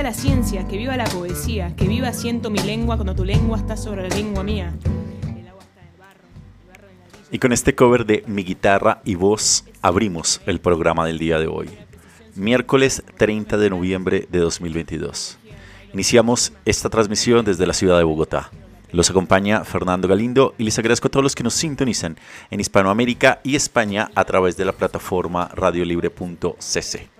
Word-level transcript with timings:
Viva 0.00 0.10
la 0.10 0.16
ciencia, 0.16 0.66
que 0.66 0.78
viva 0.78 0.96
la 0.96 1.04
poesía, 1.04 1.76
que 1.76 1.86
viva 1.86 2.10
siento 2.14 2.48
mi 2.48 2.58
lengua 2.60 2.96
cuando 2.96 3.14
tu 3.14 3.22
lengua 3.22 3.58
está 3.58 3.76
sobre 3.76 4.08
la 4.08 4.16
lengua 4.16 4.42
mía. 4.42 4.72
Y 7.30 7.38
con 7.38 7.52
este 7.52 7.74
cover 7.74 8.06
de 8.06 8.24
Mi 8.26 8.42
guitarra 8.42 9.02
y 9.04 9.14
voz 9.14 9.66
abrimos 9.82 10.40
el 10.46 10.58
programa 10.58 11.04
del 11.04 11.18
día 11.18 11.38
de 11.38 11.48
hoy. 11.48 11.68
Miércoles 12.34 13.02
30 13.18 13.58
de 13.58 13.68
noviembre 13.68 14.26
de 14.30 14.38
2022. 14.38 15.38
Iniciamos 15.92 16.54
esta 16.64 16.88
transmisión 16.88 17.44
desde 17.44 17.66
la 17.66 17.74
ciudad 17.74 17.98
de 17.98 18.04
Bogotá. 18.04 18.50
Los 18.92 19.10
acompaña 19.10 19.64
Fernando 19.64 20.08
Galindo 20.08 20.54
y 20.56 20.64
les 20.64 20.78
agradezco 20.78 21.08
a 21.08 21.10
todos 21.10 21.24
los 21.24 21.34
que 21.34 21.44
nos 21.44 21.52
sintonizan 21.52 22.16
en 22.50 22.60
Hispanoamérica 22.60 23.40
y 23.44 23.54
España 23.54 24.10
a 24.14 24.24
través 24.24 24.56
de 24.56 24.64
la 24.64 24.72
plataforma 24.72 25.50
radiolibre.cc. 25.54 27.19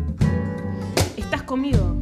¿Estás 1.51 1.59
conmigo? 1.59 1.97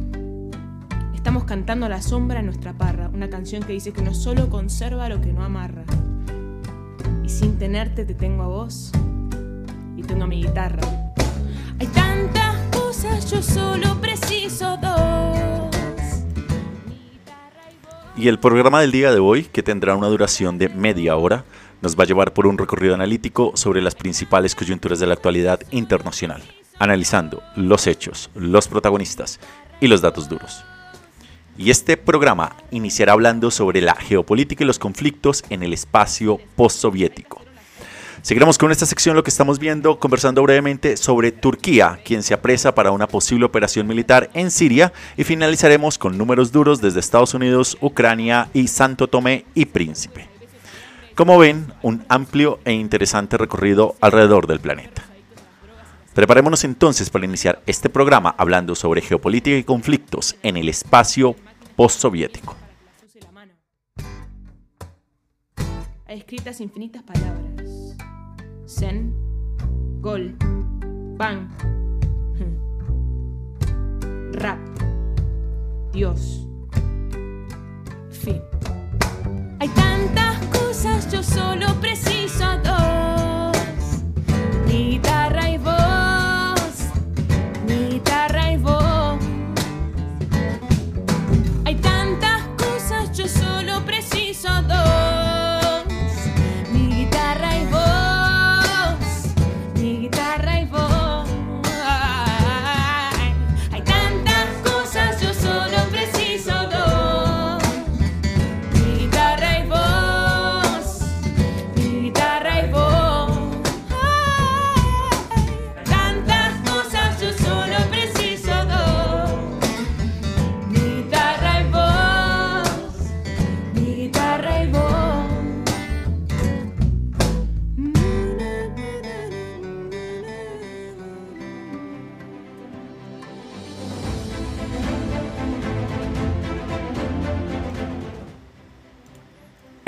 Estamos 1.12 1.42
cantando 1.42 1.86
a 1.86 1.88
la 1.88 2.00
sombra 2.00 2.38
en 2.38 2.46
nuestra 2.46 2.72
parra, 2.72 3.10
una 3.12 3.28
canción 3.28 3.64
que 3.64 3.72
dice 3.72 3.92
que 3.92 4.00
no 4.00 4.14
solo 4.14 4.48
conserva 4.48 5.08
lo 5.08 5.20
que 5.20 5.32
no 5.32 5.42
amarra. 5.42 5.82
Y 7.24 7.28
sin 7.28 7.58
tenerte 7.58 8.04
te 8.04 8.14
tengo 8.14 8.44
a 8.44 8.46
vos 8.46 8.92
y 9.96 10.04
tengo 10.04 10.22
a 10.22 10.26
mi 10.28 10.40
guitarra. 10.40 10.82
Hay 11.80 11.88
tantas 11.88 12.54
cosas, 12.70 13.28
yo 13.28 13.42
solo 13.42 14.00
preciso 14.00 14.76
dos. 14.76 15.74
Y 18.16 18.28
el 18.28 18.38
programa 18.38 18.82
del 18.82 18.92
día 18.92 19.10
de 19.10 19.18
hoy, 19.18 19.46
que 19.46 19.64
tendrá 19.64 19.96
una 19.96 20.06
duración 20.06 20.58
de 20.58 20.68
media 20.68 21.16
hora, 21.16 21.44
nos 21.82 21.98
va 21.98 22.04
a 22.04 22.06
llevar 22.06 22.34
por 22.34 22.46
un 22.46 22.56
recorrido 22.56 22.94
analítico 22.94 23.50
sobre 23.56 23.82
las 23.82 23.96
principales 23.96 24.54
coyunturas 24.54 25.00
de 25.00 25.08
la 25.08 25.14
actualidad 25.14 25.58
internacional, 25.72 26.40
analizando 26.80 27.44
los 27.54 27.86
hechos, 27.86 28.30
los 28.34 28.66
protagonistas 28.66 29.38
y 29.80 29.86
los 29.86 30.00
datos 30.00 30.28
duros. 30.28 30.64
Y 31.56 31.70
este 31.70 31.96
programa 31.96 32.56
iniciará 32.72 33.12
hablando 33.12 33.50
sobre 33.52 33.80
la 33.80 33.94
geopolítica 33.94 34.64
y 34.64 34.66
los 34.66 34.78
conflictos 34.80 35.44
en 35.50 35.62
el 35.62 35.72
espacio 35.72 36.40
postsoviético. 36.56 37.42
Seguiremos 38.22 38.58
con 38.58 38.70
esta 38.70 38.84
sección 38.84 39.16
lo 39.16 39.22
que 39.22 39.30
estamos 39.30 39.58
viendo, 39.58 39.98
conversando 39.98 40.42
brevemente 40.42 40.96
sobre 40.96 41.32
Turquía, 41.32 42.00
quien 42.04 42.22
se 42.22 42.34
apresa 42.34 42.74
para 42.74 42.90
una 42.90 43.06
posible 43.06 43.46
operación 43.46 43.86
militar 43.86 44.30
en 44.34 44.50
Siria, 44.50 44.92
y 45.16 45.24
finalizaremos 45.24 45.96
con 45.96 46.18
números 46.18 46.52
duros 46.52 46.82
desde 46.82 47.00
Estados 47.00 47.32
Unidos, 47.32 47.78
Ucrania 47.80 48.48
y 48.52 48.68
Santo 48.68 49.08
Tomé 49.08 49.46
y 49.54 49.64
Príncipe. 49.66 50.28
Como 51.14 51.38
ven, 51.38 51.72
un 51.82 52.04
amplio 52.08 52.58
e 52.64 52.72
interesante 52.72 53.38
recorrido 53.38 53.96
alrededor 54.00 54.46
del 54.46 54.60
planeta. 54.60 54.99
Preparémonos 56.20 56.64
entonces 56.64 57.08
para 57.08 57.24
iniciar 57.24 57.62
este 57.64 57.88
programa 57.88 58.34
hablando 58.36 58.74
sobre 58.74 59.00
geopolítica 59.00 59.56
y 59.56 59.64
conflictos 59.64 60.36
en 60.42 60.58
el 60.58 60.68
espacio 60.68 61.34
postsoviético. 61.76 62.54
Hay 66.06 66.18
escritas 66.18 66.60
infinitas 66.60 67.02
palabras. 67.04 67.96
Zen, 68.68 69.14
gol, 70.02 70.36
bang, 71.16 71.48
rap, 74.32 74.58
Dios, 75.90 76.46
fin. 78.10 78.42
Hay 79.58 79.68
tantas 79.68 80.38
cosas, 80.48 81.10
yo 81.10 81.22
solo 81.22 81.66
preciso 81.80 82.58
dos. 82.58 82.99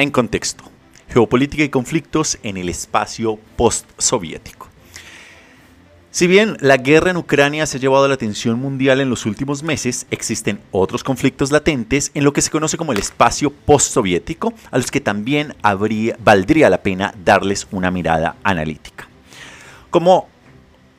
En 0.03 0.11
contexto, 0.11 0.65
geopolítica 1.11 1.63
y 1.63 1.69
conflictos 1.69 2.37
en 2.43 2.57
el 2.57 2.69
espacio 2.69 3.39
postsoviético. 3.55 4.67
Si 6.11 6.27
bien 6.27 6.57
la 6.59 6.77
guerra 6.77 7.13
en 7.13 7.19
Ucrania 7.19 7.67
se 7.67 7.77
ha 7.77 7.81
llevado 7.81 8.09
la 8.09 8.15
atención 8.15 8.59
mundial 8.59 9.01
en 9.01 9.11
los 9.11 9.27
últimos 9.27 9.63
meses, 9.63 10.09
existen 10.11 10.59
otros 10.73 11.05
conflictos 11.05 11.53
latentes 11.53 12.11
en 12.15 12.25
lo 12.25 12.33
que 12.33 12.43
se 12.43 12.51
conoce 12.51 12.77
como 12.77 12.91
el 12.91 12.99
espacio 12.99 13.53
postsoviético, 13.53 14.53
a 14.73 14.79
los 14.79 14.91
que 14.91 15.01
también 15.01 15.55
valdría 15.63 16.69
la 16.69 16.83
pena 16.83 17.15
darles 17.25 17.69
una 17.71 17.93
mirada 17.93 18.35
analítica. 18.43 19.07
Como 19.89 20.29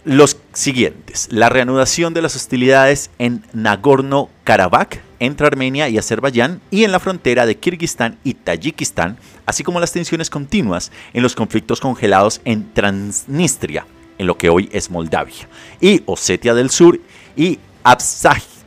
los 0.05 0.38
siguientes, 0.53 1.27
la 1.31 1.50
reanudación 1.50 2.13
de 2.13 2.21
las 2.21 2.35
hostilidades 2.35 3.09
en 3.19 3.44
Nagorno-Karabaj 3.53 5.00
entre 5.19 5.47
Armenia 5.47 5.88
y 5.88 5.97
Azerbaiyán 5.97 6.59
y 6.69 6.83
en 6.83 6.91
la 6.91 7.00
frontera 7.00 7.45
de 7.45 7.55
Kirguistán 7.55 8.17
y 8.23 8.33
Tayikistán, 8.33 9.17
así 9.45 9.63
como 9.63 9.79
las 9.79 9.94
tensiones 9.94 10.29
continuas 10.29 10.91
en 11.13 11.23
los 11.23 11.35
conflictos 11.35 11.79
congelados 11.79 12.41
en 12.44 12.73
Transnistria, 12.73 13.85
en 14.17 14.27
lo 14.27 14.38
que 14.38 14.50
hoy 14.50 14.69
es 14.73 14.89
Moldavia, 14.89 15.47
y 15.79 16.03
Osetia 16.05 16.53
del 16.53 16.69
Sur 16.69 17.00
y 17.38 17.59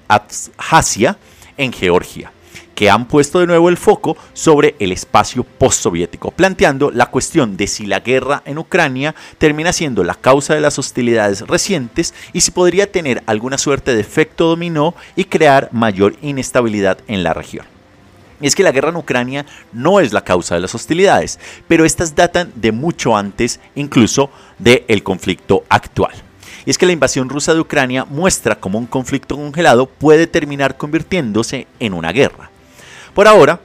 Abjasia 0.08 1.18
en 1.58 1.72
Georgia, 1.72 2.32
que 2.76 2.90
han 2.90 3.08
puesto 3.08 3.40
de 3.40 3.46
nuevo 3.48 3.68
el 3.68 3.78
foco 3.78 4.16
sobre 4.34 4.76
el 4.78 4.92
espacio 4.92 5.42
postsoviético, 5.42 6.30
planteando 6.30 6.92
la 6.92 7.06
cuestión 7.06 7.56
de 7.56 7.66
si 7.66 7.86
la 7.86 8.00
guerra 8.00 8.42
en 8.44 8.58
Ucrania 8.58 9.16
termina 9.38 9.72
siendo 9.72 10.04
la 10.04 10.14
causa 10.14 10.54
de 10.54 10.60
las 10.60 10.78
hostilidades 10.78 11.40
recientes 11.40 12.14
y 12.34 12.42
si 12.42 12.50
podría 12.52 12.92
tener 12.92 13.24
alguna 13.26 13.58
suerte 13.58 13.94
de 13.94 14.00
efecto 14.00 14.46
dominó 14.46 14.94
y 15.16 15.24
crear 15.24 15.70
mayor 15.72 16.16
inestabilidad 16.20 16.98
en 17.08 17.24
la 17.24 17.32
región. 17.32 17.66
Y 18.42 18.46
es 18.46 18.54
que 18.54 18.62
la 18.62 18.72
guerra 18.72 18.90
en 18.90 18.96
Ucrania 18.96 19.46
no 19.72 19.98
es 19.98 20.12
la 20.12 20.22
causa 20.22 20.54
de 20.54 20.60
las 20.60 20.74
hostilidades, 20.74 21.40
pero 21.66 21.86
estas 21.86 22.14
datan 22.14 22.52
de 22.54 22.72
mucho 22.72 23.16
antes 23.16 23.58
incluso 23.74 24.30
del 24.58 25.02
conflicto 25.02 25.64
actual. 25.70 26.12
Y 26.66 26.70
es 26.70 26.76
que 26.76 26.84
la 26.84 26.92
invasión 26.92 27.30
rusa 27.30 27.54
de 27.54 27.60
Ucrania 27.60 28.04
muestra 28.04 28.56
cómo 28.56 28.78
un 28.78 28.86
conflicto 28.86 29.36
congelado 29.36 29.86
puede 29.86 30.26
terminar 30.26 30.76
convirtiéndose 30.76 31.66
en 31.80 31.94
una 31.94 32.12
guerra. 32.12 32.50
Por 33.16 33.28
ahora, 33.28 33.60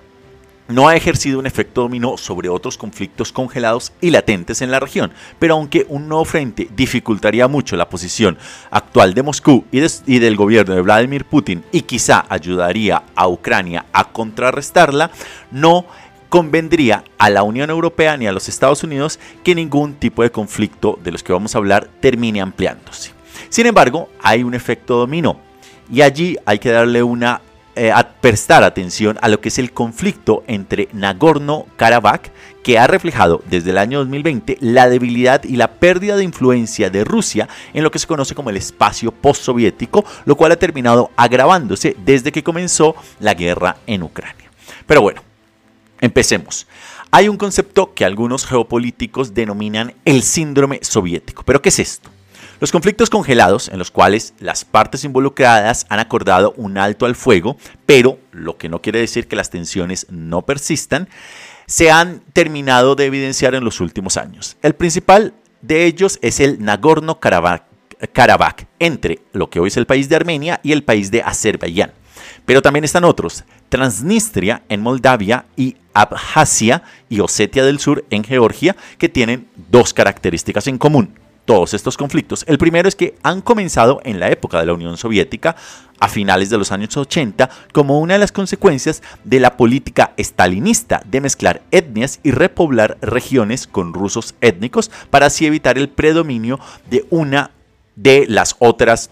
no 0.69 0.87
ha 0.87 0.95
ejercido 0.95 1.37
un 1.37 1.45
efecto 1.45 1.81
dominó 1.81 2.15
sobre 2.17 2.47
otros 2.47 2.77
conflictos 2.77 3.33
congelados 3.33 3.91
y 3.99 4.09
latentes 4.09 4.61
en 4.61 4.71
la 4.71 4.79
región, 4.79 5.11
pero 5.39 5.55
aunque 5.55 5.85
un 5.89 6.07
nuevo 6.07 6.23
frente 6.23 6.69
dificultaría 6.73 7.49
mucho 7.49 7.75
la 7.75 7.89
posición 7.89 8.37
actual 8.69 9.13
de 9.13 9.23
Moscú 9.23 9.65
y, 9.69 9.81
y, 10.05 10.19
del 10.19 10.37
gobierno 10.37 10.73
de 10.73 10.79
Vladimir 10.79 11.25
Putin 11.25 11.65
y 11.73 11.81
quizá 11.81 12.25
ayudaría 12.29 13.03
a 13.13 13.27
Ucrania 13.27 13.87
a 13.91 14.13
contrarrestarla, 14.13 15.11
no 15.51 15.85
convendría 16.29 17.03
a 17.17 17.29
la 17.29 17.43
Unión 17.43 17.69
Europea 17.69 18.15
ni 18.15 18.27
a 18.27 18.31
los 18.31 18.47
Estados 18.47 18.85
Unidos 18.85 19.19
que 19.43 19.53
ningún 19.53 19.95
tipo 19.95 20.23
de 20.23 20.31
conflicto 20.31 20.97
de 21.03 21.11
los 21.11 21.23
que 21.23 21.33
vamos 21.33 21.55
a 21.55 21.57
hablar 21.57 21.89
termine 21.99 22.39
ampliándose. 22.39 23.11
Sin 23.49 23.65
embargo, 23.65 24.07
hay 24.23 24.43
un 24.43 24.53
efecto 24.53 24.95
dominó 24.95 25.41
y 25.91 26.03
allí 26.03 26.37
hay 26.45 26.57
que 26.59 26.71
darle 26.71 27.03
una 27.03 27.41
eh, 27.75 27.91
prestar 28.19 28.63
atención 28.63 29.17
a 29.21 29.29
lo 29.29 29.39
que 29.39 29.49
es 29.49 29.57
el 29.59 29.71
conflicto 29.71 30.43
entre 30.47 30.89
Nagorno-Karabaj, 30.93 32.31
que 32.63 32.77
ha 32.77 32.87
reflejado 32.87 33.41
desde 33.49 33.71
el 33.71 33.77
año 33.77 33.99
2020 33.99 34.57
la 34.61 34.89
debilidad 34.89 35.43
y 35.43 35.55
la 35.55 35.71
pérdida 35.71 36.15
de 36.15 36.23
influencia 36.23 36.89
de 36.89 37.03
Rusia 37.03 37.49
en 37.73 37.83
lo 37.83 37.91
que 37.91 37.99
se 37.99 38.07
conoce 38.07 38.35
como 38.35 38.49
el 38.49 38.57
espacio 38.57 39.11
postsoviético, 39.11 40.05
lo 40.25 40.35
cual 40.35 40.51
ha 40.51 40.57
terminado 40.57 41.11
agravándose 41.15 41.95
desde 42.05 42.31
que 42.31 42.43
comenzó 42.43 42.95
la 43.19 43.33
guerra 43.33 43.77
en 43.87 44.03
Ucrania. 44.03 44.51
Pero 44.85 45.01
bueno, 45.01 45.21
empecemos. 45.99 46.67
Hay 47.11 47.27
un 47.27 47.37
concepto 47.37 47.93
que 47.93 48.05
algunos 48.05 48.45
geopolíticos 48.45 49.33
denominan 49.33 49.93
el 50.05 50.23
síndrome 50.23 50.79
soviético. 50.81 51.43
¿Pero 51.43 51.61
qué 51.61 51.69
es 51.69 51.79
esto? 51.79 52.09
Los 52.61 52.71
conflictos 52.71 53.09
congelados, 53.09 53.69
en 53.69 53.79
los 53.79 53.89
cuales 53.89 54.35
las 54.39 54.65
partes 54.65 55.03
involucradas 55.03 55.87
han 55.89 55.97
acordado 55.99 56.53
un 56.57 56.77
alto 56.77 57.07
al 57.07 57.15
fuego, 57.15 57.57
pero 57.87 58.19
lo 58.31 58.59
que 58.59 58.69
no 58.69 58.83
quiere 58.83 58.99
decir 58.99 59.27
que 59.27 59.35
las 59.35 59.49
tensiones 59.49 60.05
no 60.11 60.43
persistan, 60.43 61.09
se 61.65 61.89
han 61.89 62.21
terminado 62.33 62.93
de 62.93 63.07
evidenciar 63.07 63.55
en 63.55 63.63
los 63.63 63.81
últimos 63.81 64.15
años. 64.15 64.57
El 64.61 64.75
principal 64.75 65.33
de 65.63 65.87
ellos 65.87 66.19
es 66.21 66.39
el 66.39 66.59
Nagorno-Karabaj 66.59 67.63
entre 68.77 69.23
lo 69.33 69.49
que 69.49 69.59
hoy 69.59 69.69
es 69.69 69.77
el 69.77 69.87
país 69.87 70.07
de 70.07 70.17
Armenia 70.17 70.59
y 70.61 70.71
el 70.71 70.83
país 70.83 71.09
de 71.09 71.23
Azerbaiyán. 71.23 71.93
Pero 72.45 72.61
también 72.61 72.83
están 72.83 73.05
otros, 73.05 73.43
Transnistria 73.69 74.61
en 74.69 74.81
Moldavia 74.81 75.45
y 75.55 75.77
Abjasia 75.95 76.83
y 77.09 77.21
Osetia 77.21 77.65
del 77.65 77.79
Sur 77.79 78.05
en 78.11 78.23
Georgia, 78.23 78.75
que 78.99 79.09
tienen 79.09 79.47
dos 79.71 79.95
características 79.95 80.67
en 80.67 80.77
común 80.77 81.20
todos 81.51 81.73
estos 81.73 81.97
conflictos. 81.97 82.45
El 82.47 82.57
primero 82.57 82.87
es 82.87 82.95
que 82.95 83.15
han 83.23 83.41
comenzado 83.41 83.99
en 84.05 84.21
la 84.21 84.31
época 84.31 84.57
de 84.57 84.65
la 84.67 84.73
Unión 84.73 84.95
Soviética, 84.95 85.57
a 85.99 86.07
finales 86.07 86.49
de 86.49 86.57
los 86.57 86.71
años 86.71 86.95
80, 86.95 87.49
como 87.73 87.99
una 87.99 88.13
de 88.13 88.21
las 88.21 88.31
consecuencias 88.31 89.03
de 89.25 89.41
la 89.41 89.57
política 89.57 90.13
estalinista 90.15 91.03
de 91.05 91.19
mezclar 91.19 91.61
etnias 91.71 92.21
y 92.23 92.31
repoblar 92.31 92.97
regiones 93.01 93.67
con 93.67 93.93
rusos 93.93 94.33
étnicos 94.39 94.91
para 95.09 95.25
así 95.25 95.45
evitar 95.45 95.77
el 95.77 95.89
predominio 95.89 96.57
de 96.89 97.05
una 97.09 97.51
de 97.97 98.27
las 98.29 98.55
otras 98.59 99.09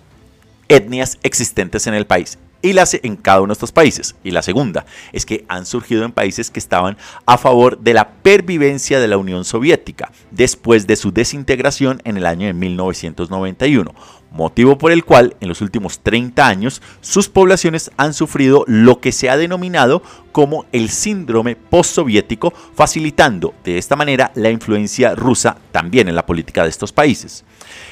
etnias 0.70 1.18
existentes 1.24 1.88
en 1.88 1.94
el 1.94 2.08
país 2.08 2.38
y 2.62 2.74
la, 2.74 2.88
en 3.04 3.16
cada 3.16 3.42
uno 3.42 3.48
de 3.48 3.54
estos 3.54 3.72
países. 3.72 4.16
Y 4.24 4.32
la 4.32 4.42
segunda 4.42 4.86
es 5.14 5.26
que 5.26 5.46
han 5.48 5.66
surgido 5.66 6.04
en 6.04 6.12
países 6.12 6.52
que 6.52 6.60
estaban 6.60 6.98
a 7.26 7.38
favor 7.38 7.80
de 7.80 7.94
la 7.94 8.10
pervivencia 8.10 9.00
de 9.00 9.08
la 9.08 9.18
Unión 9.18 9.46
Soviética 9.46 10.12
después 10.32 10.88
de 10.88 10.96
su 10.96 11.12
desintegración 11.12 12.02
en 12.06 12.18
el 12.18 12.26
año 12.26 12.48
de 12.48 12.54
1991 12.54 13.94
motivo 14.32 14.78
por 14.78 14.92
el 14.92 15.04
cual 15.06 15.36
en 15.40 15.50
los 15.50 15.62
últimos 15.62 16.00
30 16.00 16.48
años 16.48 16.82
sus 17.02 17.30
poblaciones 17.30 17.92
han 17.98 18.14
sufrido 18.14 18.64
lo 18.68 19.00
que 19.00 19.12
se 19.12 19.30
ha 19.30 19.38
denominado 19.38 20.02
como 20.32 20.66
el 20.72 20.90
síndrome 20.90 21.56
postsoviético, 21.56 22.54
facilitando 22.76 23.54
de 23.64 23.78
esta 23.78 23.96
manera 23.96 24.32
la 24.36 24.52
influencia 24.52 25.16
rusa 25.16 25.58
también 25.72 26.08
en 26.08 26.16
la 26.16 26.26
política 26.26 26.64
de 26.64 26.70
estos 26.70 26.92
países. 26.92 27.44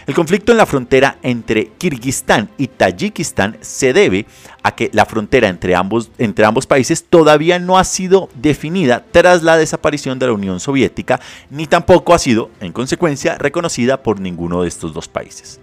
El 0.05 0.13
conflicto 0.13 0.51
en 0.51 0.57
la 0.57 0.65
frontera 0.65 1.17
entre 1.23 1.71
Kirguistán 1.77 2.49
y 2.57 2.67
Tayikistán 2.67 3.57
se 3.61 3.93
debe 3.93 4.25
a 4.63 4.75
que 4.75 4.89
la 4.93 5.05
frontera 5.05 5.49
entre 5.49 5.75
ambos, 5.75 6.11
entre 6.17 6.45
ambos 6.45 6.65
países 6.65 7.05
todavía 7.09 7.59
no 7.59 7.77
ha 7.77 7.83
sido 7.83 8.29
definida 8.35 9.03
tras 9.11 9.43
la 9.43 9.57
desaparición 9.57 10.19
de 10.19 10.27
la 10.27 10.33
Unión 10.33 10.59
Soviética, 10.59 11.19
ni 11.49 11.67
tampoco 11.67 12.13
ha 12.13 12.19
sido, 12.19 12.49
en 12.59 12.71
consecuencia, 12.71 13.37
reconocida 13.37 14.03
por 14.03 14.19
ninguno 14.19 14.61
de 14.61 14.67
estos 14.67 14.93
dos 14.93 15.07
países. 15.07 15.59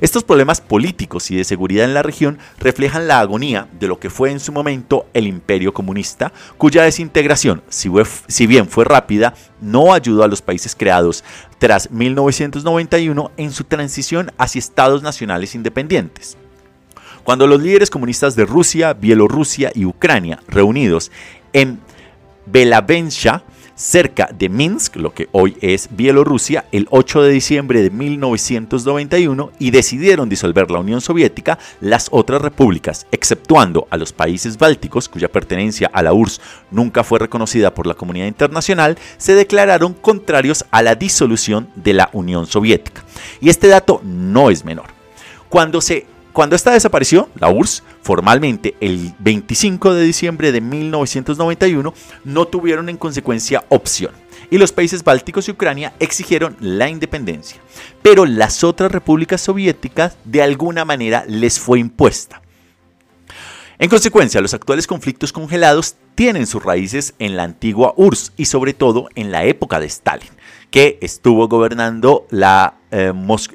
Estos 0.00 0.24
problemas 0.24 0.60
políticos 0.60 1.30
y 1.30 1.36
de 1.36 1.44
seguridad 1.44 1.84
en 1.84 1.94
la 1.94 2.02
región 2.02 2.38
reflejan 2.58 3.06
la 3.06 3.20
agonía 3.20 3.68
de 3.78 3.86
lo 3.86 3.98
que 4.00 4.10
fue 4.10 4.30
en 4.30 4.40
su 4.40 4.52
momento 4.52 5.06
el 5.14 5.26
imperio 5.26 5.72
comunista, 5.72 6.32
cuya 6.58 6.82
desintegración, 6.82 7.62
si 7.68 8.46
bien 8.46 8.68
fue 8.68 8.84
rápida, 8.84 9.34
no 9.60 9.92
ayudó 9.92 10.24
a 10.24 10.28
los 10.28 10.42
países 10.42 10.74
creados 10.74 11.24
tras 11.58 11.90
1991 11.90 13.32
en 13.36 13.52
su 13.52 13.64
transición 13.64 14.32
hacia 14.38 14.58
estados 14.58 15.02
nacionales 15.02 15.54
independientes. 15.54 16.36
Cuando 17.22 17.46
los 17.46 17.62
líderes 17.62 17.88
comunistas 17.88 18.36
de 18.36 18.44
Rusia, 18.44 18.92
Bielorrusia 18.92 19.72
y 19.74 19.86
Ucrania, 19.86 20.40
reunidos 20.46 21.10
en 21.54 21.80
Belavensha, 22.44 23.44
cerca 23.74 24.28
de 24.32 24.48
Minsk, 24.48 24.96
lo 24.96 25.12
que 25.12 25.28
hoy 25.32 25.56
es 25.60 25.88
Bielorrusia, 25.90 26.66
el 26.72 26.86
8 26.90 27.22
de 27.22 27.32
diciembre 27.32 27.82
de 27.82 27.90
1991 27.90 29.52
y 29.58 29.70
decidieron 29.70 30.28
disolver 30.28 30.70
la 30.70 30.78
Unión 30.78 31.00
Soviética, 31.00 31.58
las 31.80 32.08
otras 32.10 32.40
repúblicas, 32.40 33.06
exceptuando 33.10 33.86
a 33.90 33.96
los 33.96 34.12
países 34.12 34.58
bálticos, 34.58 35.08
cuya 35.08 35.28
pertenencia 35.28 35.90
a 35.92 36.02
la 36.02 36.12
URSS 36.12 36.40
nunca 36.70 37.04
fue 37.04 37.18
reconocida 37.18 37.74
por 37.74 37.86
la 37.86 37.94
comunidad 37.94 38.26
internacional, 38.26 38.98
se 39.16 39.34
declararon 39.34 39.94
contrarios 39.94 40.64
a 40.70 40.82
la 40.82 40.94
disolución 40.94 41.68
de 41.74 41.94
la 41.94 42.10
Unión 42.12 42.46
Soviética. 42.46 43.04
Y 43.40 43.48
este 43.48 43.68
dato 43.68 44.00
no 44.04 44.50
es 44.50 44.64
menor. 44.64 44.86
Cuando 45.48 45.80
se 45.80 46.06
cuando 46.34 46.56
esta 46.56 46.72
desapareció, 46.72 47.30
la 47.38 47.48
URSS, 47.48 47.84
formalmente 48.02 48.74
el 48.80 49.14
25 49.20 49.94
de 49.94 50.04
diciembre 50.04 50.50
de 50.50 50.60
1991, 50.60 51.94
no 52.24 52.44
tuvieron 52.46 52.88
en 52.88 52.96
consecuencia 52.96 53.64
opción 53.68 54.10
y 54.50 54.58
los 54.58 54.72
países 54.72 55.04
bálticos 55.04 55.48
y 55.48 55.52
Ucrania 55.52 55.94
exigieron 56.00 56.56
la 56.60 56.88
independencia. 56.88 57.60
Pero 58.02 58.26
las 58.26 58.64
otras 58.64 58.90
repúblicas 58.90 59.40
soviéticas 59.40 60.16
de 60.24 60.42
alguna 60.42 60.84
manera 60.84 61.24
les 61.28 61.60
fue 61.60 61.78
impuesta. 61.78 62.42
En 63.78 63.88
consecuencia, 63.88 64.40
los 64.40 64.54
actuales 64.54 64.88
conflictos 64.88 65.32
congelados 65.32 65.94
tienen 66.16 66.48
sus 66.48 66.64
raíces 66.64 67.14
en 67.20 67.36
la 67.36 67.42
antigua 67.44 67.94
URSS 67.96 68.32
y 68.36 68.44
sobre 68.46 68.74
todo 68.74 69.08
en 69.14 69.30
la 69.30 69.44
época 69.44 69.78
de 69.78 69.86
Stalin, 69.86 70.30
que 70.70 70.98
estuvo 71.00 71.48
gobernando 71.48 72.26
la 72.30 72.74
eh, 72.96 73.12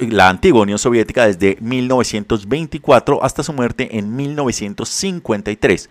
la 0.10 0.28
antigua 0.28 0.64
Unión 0.64 0.78
Soviética 0.78 1.26
desde 1.26 1.58
1924 1.62 3.24
hasta 3.24 3.42
su 3.42 3.54
muerte 3.54 3.98
en 3.98 4.14
1953, 4.14 5.90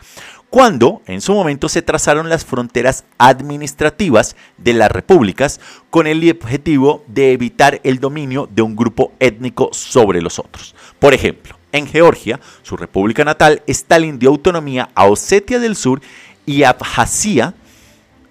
cuando 0.50 1.00
en 1.06 1.22
su 1.22 1.32
momento 1.32 1.70
se 1.70 1.80
trazaron 1.80 2.28
las 2.28 2.44
fronteras 2.44 3.06
administrativas 3.16 4.36
de 4.58 4.74
las 4.74 4.92
repúblicas 4.92 5.60
con 5.88 6.06
el 6.06 6.30
objetivo 6.30 7.02
de 7.06 7.32
evitar 7.32 7.80
el 7.84 8.00
dominio 8.00 8.50
de 8.54 8.60
un 8.60 8.76
grupo 8.76 9.14
étnico 9.18 9.70
sobre 9.72 10.20
los 10.20 10.38
otros. 10.38 10.74
Por 10.98 11.14
ejemplo, 11.14 11.56
en 11.72 11.86
Georgia, 11.86 12.40
su 12.62 12.76
república 12.76 13.24
natal, 13.24 13.62
Stalin 13.66 14.18
dio 14.18 14.28
autonomía 14.28 14.90
a 14.94 15.06
Osetia 15.06 15.58
del 15.58 15.74
Sur 15.74 16.02
y 16.44 16.64
Abjasia, 16.64 17.54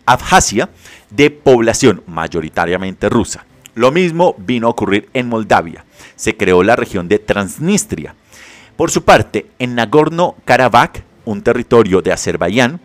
Abjasia 0.05 0.69
de 1.09 1.31
población 1.31 2.03
mayoritariamente 2.05 3.09
rusa. 3.09 3.47
Lo 3.77 3.91
mismo 3.91 4.34
vino 4.39 4.65
a 4.65 4.72
ocurrir 4.72 5.07
en 5.13 5.29
Moldavia. 5.29 5.86
Se 6.15 6.36
creó 6.36 6.63
la 6.63 6.75
región 6.75 7.07
de 7.07 7.19
Transnistria. 7.19 8.15
Por 8.75 8.89
su 8.89 9.03
parte, 9.03 9.51
en 9.60 9.75
Nagorno-Karabaj, 9.75 11.03
un 11.25 11.43
territorio 11.43 12.01
de 12.01 12.12
Azerbaiyán, 12.12 12.81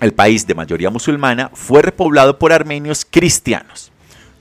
el 0.00 0.12
país 0.12 0.44
de 0.48 0.56
mayoría 0.56 0.90
musulmana, 0.90 1.52
fue 1.54 1.82
repoblado 1.82 2.40
por 2.40 2.52
armenios 2.52 3.06
cristianos. 3.08 3.92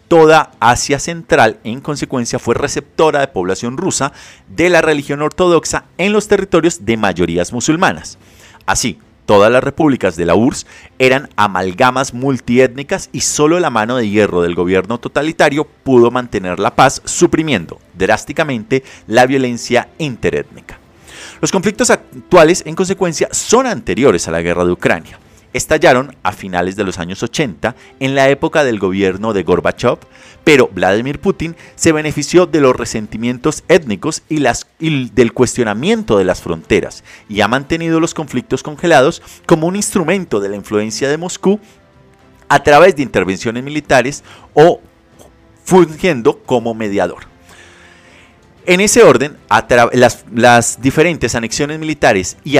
Toda 0.08 0.54
Asia 0.60 0.98
Central, 0.98 1.60
en 1.64 1.80
consecuencia, 1.80 2.40
fue 2.40 2.56
receptora 2.56 3.20
de 3.20 3.28
población 3.28 3.78
rusa 3.78 4.14
de 4.48 4.70
la 4.70 4.82
religión 4.82 5.22
ortodoxa 5.22 5.86
en 6.00 6.12
los 6.12 6.28
territorios 6.28 6.86
de 6.86 6.98
mayorías 6.98 7.54
musulmanas. 7.54 8.18
Así, 8.66 8.98
Todas 9.26 9.52
las 9.52 9.64
repúblicas 9.64 10.16
de 10.18 10.26
la 10.26 10.36
URSS 10.36 10.68
eran 11.00 11.30
amalgamas 11.36 12.14
multiétnicas 12.14 13.10
y 13.14 13.22
solo 13.22 13.60
la 13.60 13.70
mano 13.70 13.96
de 13.96 14.10
hierro 14.10 14.42
del 14.42 14.56
gobierno 14.56 15.00
totalitario 15.00 15.66
pudo 15.66 16.12
mantener 16.12 16.60
la 16.60 16.76
paz, 16.76 17.02
suprimiendo 17.06 17.80
drásticamente 17.94 18.84
la 19.08 19.26
violencia 19.26 19.88
interétnica. 19.98 20.78
Los 21.40 21.52
conflictos 21.52 21.90
actuales, 21.90 22.64
en 22.66 22.76
consecuencia, 22.76 23.30
son 23.32 23.66
anteriores 23.66 24.28
a 24.28 24.32
la 24.32 24.42
guerra 24.42 24.66
de 24.66 24.72
Ucrania 24.72 25.20
estallaron 25.54 26.16
a 26.24 26.32
finales 26.32 26.76
de 26.76 26.84
los 26.84 27.00
años 27.00 27.24
80 27.24 27.76
en 28.00 28.16
la 28.16 28.30
época 28.30 28.64
del 28.64 28.80
gobierno 28.80 29.34
de 29.34 29.44
Gorbachev, 29.44 30.00
pero 30.44 30.70
Vladimir 30.74 31.20
Putin 31.20 31.56
se 31.76 31.92
benefició 31.92 32.46
de 32.46 32.62
los 32.62 32.76
resentimientos 32.76 33.64
étnicos 33.68 34.24
y, 34.30 34.38
las, 34.38 34.68
del 34.80 35.34
cuestionamiento 35.34 36.18
de 36.18 36.26
las 36.26 36.42
fronteras 36.42 37.04
y 37.30 37.42
ha 37.42 37.48
mantenido 37.48 38.00
los 38.00 38.14
conflictos 38.14 38.64
congelados 38.64 39.22
como 39.46 39.68
un 39.68 39.76
instrumento 39.76 40.40
de 40.40 40.50
la 40.50 40.56
influencia 40.56 41.08
de 41.10 41.18
Moscú 41.18 41.60
a 42.50 42.62
través 42.62 42.96
de 42.96 43.04
intervenciones 43.04 43.64
militares 43.64 44.24
o 44.54 44.82
fungiendo 45.64 46.40
como 46.44 46.74
mediador. 46.74 47.33
En 48.66 48.80
ese 48.80 49.04
orden, 49.04 49.36
las, 50.32 50.82
diferentes 50.82 51.36
anexiones 51.36 51.80
militares 51.80 52.38
y 52.46 52.58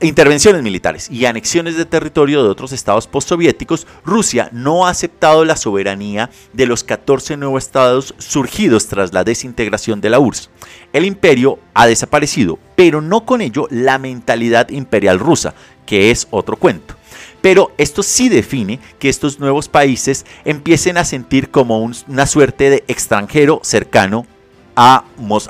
intervenciones 0.00 0.64
militares 0.64 1.08
y 1.12 1.26
anexiones 1.26 1.76
de 1.76 1.84
territorio 1.84 2.42
de 2.42 2.48
otros 2.48 2.72
estados 2.72 3.06
postsoviéticos, 3.06 3.86
Rusia 4.04 4.48
no 4.50 4.84
ha 4.84 4.90
aceptado 4.90 5.44
la 5.44 5.56
soberanía 5.56 6.28
de 6.52 6.66
los 6.66 6.82
14 6.82 7.36
nuevos 7.36 7.62
estados 7.62 8.16
surgidos 8.18 8.88
tras 8.88 9.12
la 9.12 9.22
desintegración 9.22 10.00
de 10.00 10.10
la 10.10 10.18
URSS. 10.18 10.50
El 10.92 11.04
imperio 11.04 11.60
ha 11.72 11.86
desaparecido, 11.86 12.58
pero 12.74 13.00
no 13.00 13.24
con 13.24 13.40
ello 13.40 13.68
la 13.70 13.98
mentalidad 13.98 14.70
imperial 14.70 15.20
rusa, 15.20 15.54
que 15.86 16.10
es 16.10 16.26
otro 16.30 16.56
cuento. 16.56 16.96
Pero 17.40 17.70
esto 17.78 18.02
sí 18.02 18.28
define 18.28 18.80
que 18.98 19.08
estos 19.08 19.38
nuevos 19.38 19.68
países 19.68 20.26
empiecen 20.44 20.98
a 20.98 21.04
sentir 21.04 21.52
como 21.52 21.78
una 21.78 22.26
suerte 22.26 22.70
de 22.70 22.84
extranjero 22.88 23.60
cercano 23.62 24.26
a, 24.78 25.04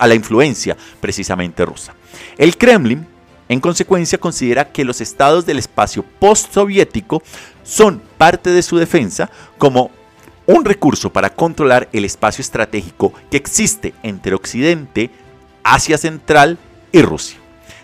la 0.06 0.14
influencia 0.14 0.75
precisamente 1.00 1.64
rusa. 1.66 1.94
El 2.38 2.56
Kremlin, 2.56 3.06
en 3.49 3.61
consecuencia, 3.61 4.18
considera 4.18 4.73
que 4.73 4.87
los 4.87 5.02
estados 5.02 5.44
del 5.44 5.58
espacio 5.58 6.02
postsoviético 6.02 7.23
son 7.62 8.00
parte 8.16 8.50
de 8.50 8.62
su 8.62 8.78
defensa 8.78 9.30
como 9.58 9.90
un 10.47 10.64
recurso 10.64 11.12
para 11.12 11.35
controlar 11.35 11.90
el 11.92 12.06
espacio 12.06 12.40
estratégico 12.40 13.12
que 13.30 13.37
existe 13.37 13.92
entre 14.02 14.35
Occidente, 14.35 15.11
Asia 15.62 15.99
Central 15.99 16.56
y 16.90 17.02
Rusia. 17.02 17.37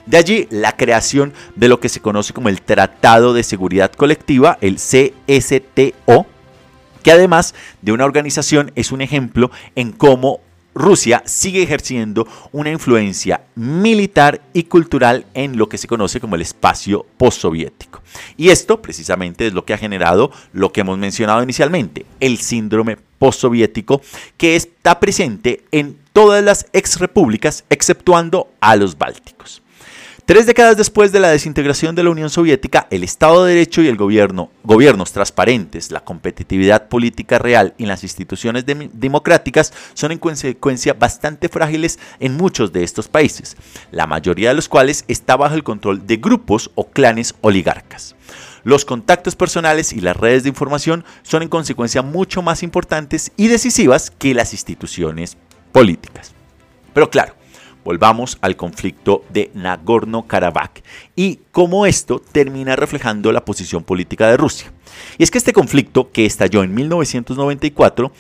De 0.07 0.17
allí 0.17 0.49
la 0.51 0.77
creación 0.77 1.35
de 1.57 1.69
lo 1.69 1.79
que 1.79 1.91
se 1.91 2.01
conoce 2.01 2.33
como 2.33 2.49
el 2.49 2.63
Tratado 2.63 3.35
de 3.35 3.43
Seguridad 3.43 3.93
Colectiva, 3.93 4.57
el 4.63 4.77
CSTO, 4.77 6.27
que 7.03 7.13
además 7.13 7.55
de 7.83 7.93
una 7.93 8.07
organización 8.07 8.73
es 8.77 8.93
un 8.93 9.03
ejemplo 9.03 9.51
en 9.77 9.93
cómo 9.93 10.41
Rusia 10.75 11.23
sigue 11.25 11.63
ejerciendo 11.63 12.27
una 12.53 12.71
influencia 12.71 13.43
militar 13.55 14.41
y 14.53 14.65
cultural 14.65 15.27
en 15.35 15.57
lo 15.57 15.69
que 15.69 15.79
se 15.79 15.87
conoce 15.87 16.21
como 16.21 16.35
el 16.35 16.43
espacio 16.43 17.07
postsoviético. 17.17 18.03
Y 18.37 18.51
esto 18.51 18.83
precisamente 18.83 19.47
es 19.47 19.53
lo 19.53 19.65
que 19.65 19.75
ha 19.75 19.79
generado 19.79 20.31
lo 20.53 20.73
que 20.73 20.83
hemos 20.83 20.99
mencionado 20.99 21.43
inicialmente, 21.43 22.07
el 22.21 22.39
síndrome 22.39 22.97
postsoviético, 23.19 24.03
que 24.37 24.57
está 24.57 25.01
presente 25.01 25.65
en 25.73 25.99
todas 26.13 26.43
las 26.45 26.67
exrepúblicas 26.73 27.65
exceptuando 27.71 28.49
a 28.61 28.77
los 28.77 28.99
bálticos. 28.99 29.64
Tres 30.27 30.47
décadas 30.47 30.79
después 30.79 31.13
de 31.13 31.21
la 31.21 31.29
desintegración 31.29 31.95
de 31.95 32.03
la 32.03 32.09
Unión 32.09 32.31
Soviética, 32.31 32.87
el 32.91 33.05
Estado 33.05 33.45
de 33.45 33.53
Derecho 33.53 33.83
y 33.83 33.89
el 33.89 33.99
gobierno, 33.99 34.51
gobiernos 34.63 35.13
transparentes, 35.13 35.91
la 35.91 36.03
competitividad 36.03 36.89
política 36.89 37.39
real 37.39 37.75
y 37.77 37.85
las 37.85 38.05
instituciones 38.05 38.65
democráticas 38.65 39.75
son 39.93 40.13
en 40.13 40.19
consecuencia 40.19 40.95
bastante 40.95 41.51
frágiles 41.51 41.99
en 42.21 42.39
muchos 42.39 42.73
de 42.73 42.85
estos 42.85 43.07
países, 43.07 43.59
la 43.91 44.07
mayoría 44.07 44.49
de 44.49 44.55
los 44.55 44.71
cuales 44.71 45.05
está 45.09 45.37
bajo 45.37 45.57
el 45.57 45.63
control 45.63 46.07
de 46.07 46.17
grupos 46.17 46.71
o 46.75 46.89
clanes 46.89 47.35
oligarcas. 47.43 48.17
Los 48.63 48.87
contactos 48.87 49.37
personales 49.37 49.93
y 49.93 50.01
las 50.01 50.17
redes 50.17 50.45
de 50.45 50.49
información 50.49 51.05
son 51.23 51.43
en 51.43 51.51
consecuencia 51.51 52.01
mucho 52.01 52.41
más 52.41 52.63
importantes 52.63 53.31
y 53.37 53.49
decisivas 53.49 54.11
que 54.11 54.33
las 54.33 54.55
instituciones 54.55 55.37
políticas. 55.71 56.33
Pero 56.95 57.11
claro, 57.11 57.35
volvamos 57.85 58.39
al 58.41 58.57
conflicto 58.57 59.25
de 59.31 59.51
Nagorno-Karabaj 59.55 60.83
y 61.15 61.41
cómo 61.53 61.87
esto 61.87 62.21
termina 62.33 62.77
reflejando 62.77 63.33
la 63.33 63.45
posición 63.45 63.85
política 63.85 64.29
de 64.29 64.37
Rusia. 64.37 64.73
Y 65.19 65.23
es 65.23 65.31
que 65.31 65.39
este 65.39 65.53
conflicto, 65.53 66.11
que 66.11 66.27
estalló 66.27 66.63
en 66.63 66.75
1994, 66.75 68.13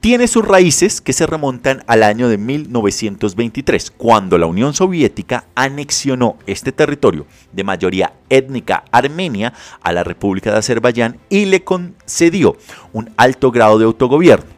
tiene 0.00 0.28
sus 0.28 0.46
raíces 0.46 1.00
que 1.00 1.12
se 1.12 1.26
remontan 1.26 1.82
al 1.88 2.04
año 2.04 2.28
de 2.28 2.38
1923, 2.38 3.90
cuando 3.90 4.38
la 4.38 4.46
Unión 4.46 4.72
Soviética 4.72 5.46
anexionó 5.56 6.38
este 6.46 6.70
territorio 6.70 7.26
de 7.52 7.64
mayoría 7.64 8.12
étnica 8.28 8.84
armenia 8.92 9.52
a 9.82 9.92
la 9.92 10.04
República 10.04 10.52
de 10.52 10.58
Azerbaiyán 10.58 11.18
y 11.28 11.46
le 11.46 11.64
concedió 11.64 12.56
un 12.92 13.10
alto 13.16 13.50
grado 13.50 13.78
de 13.78 13.86
autogobierno. 13.86 14.57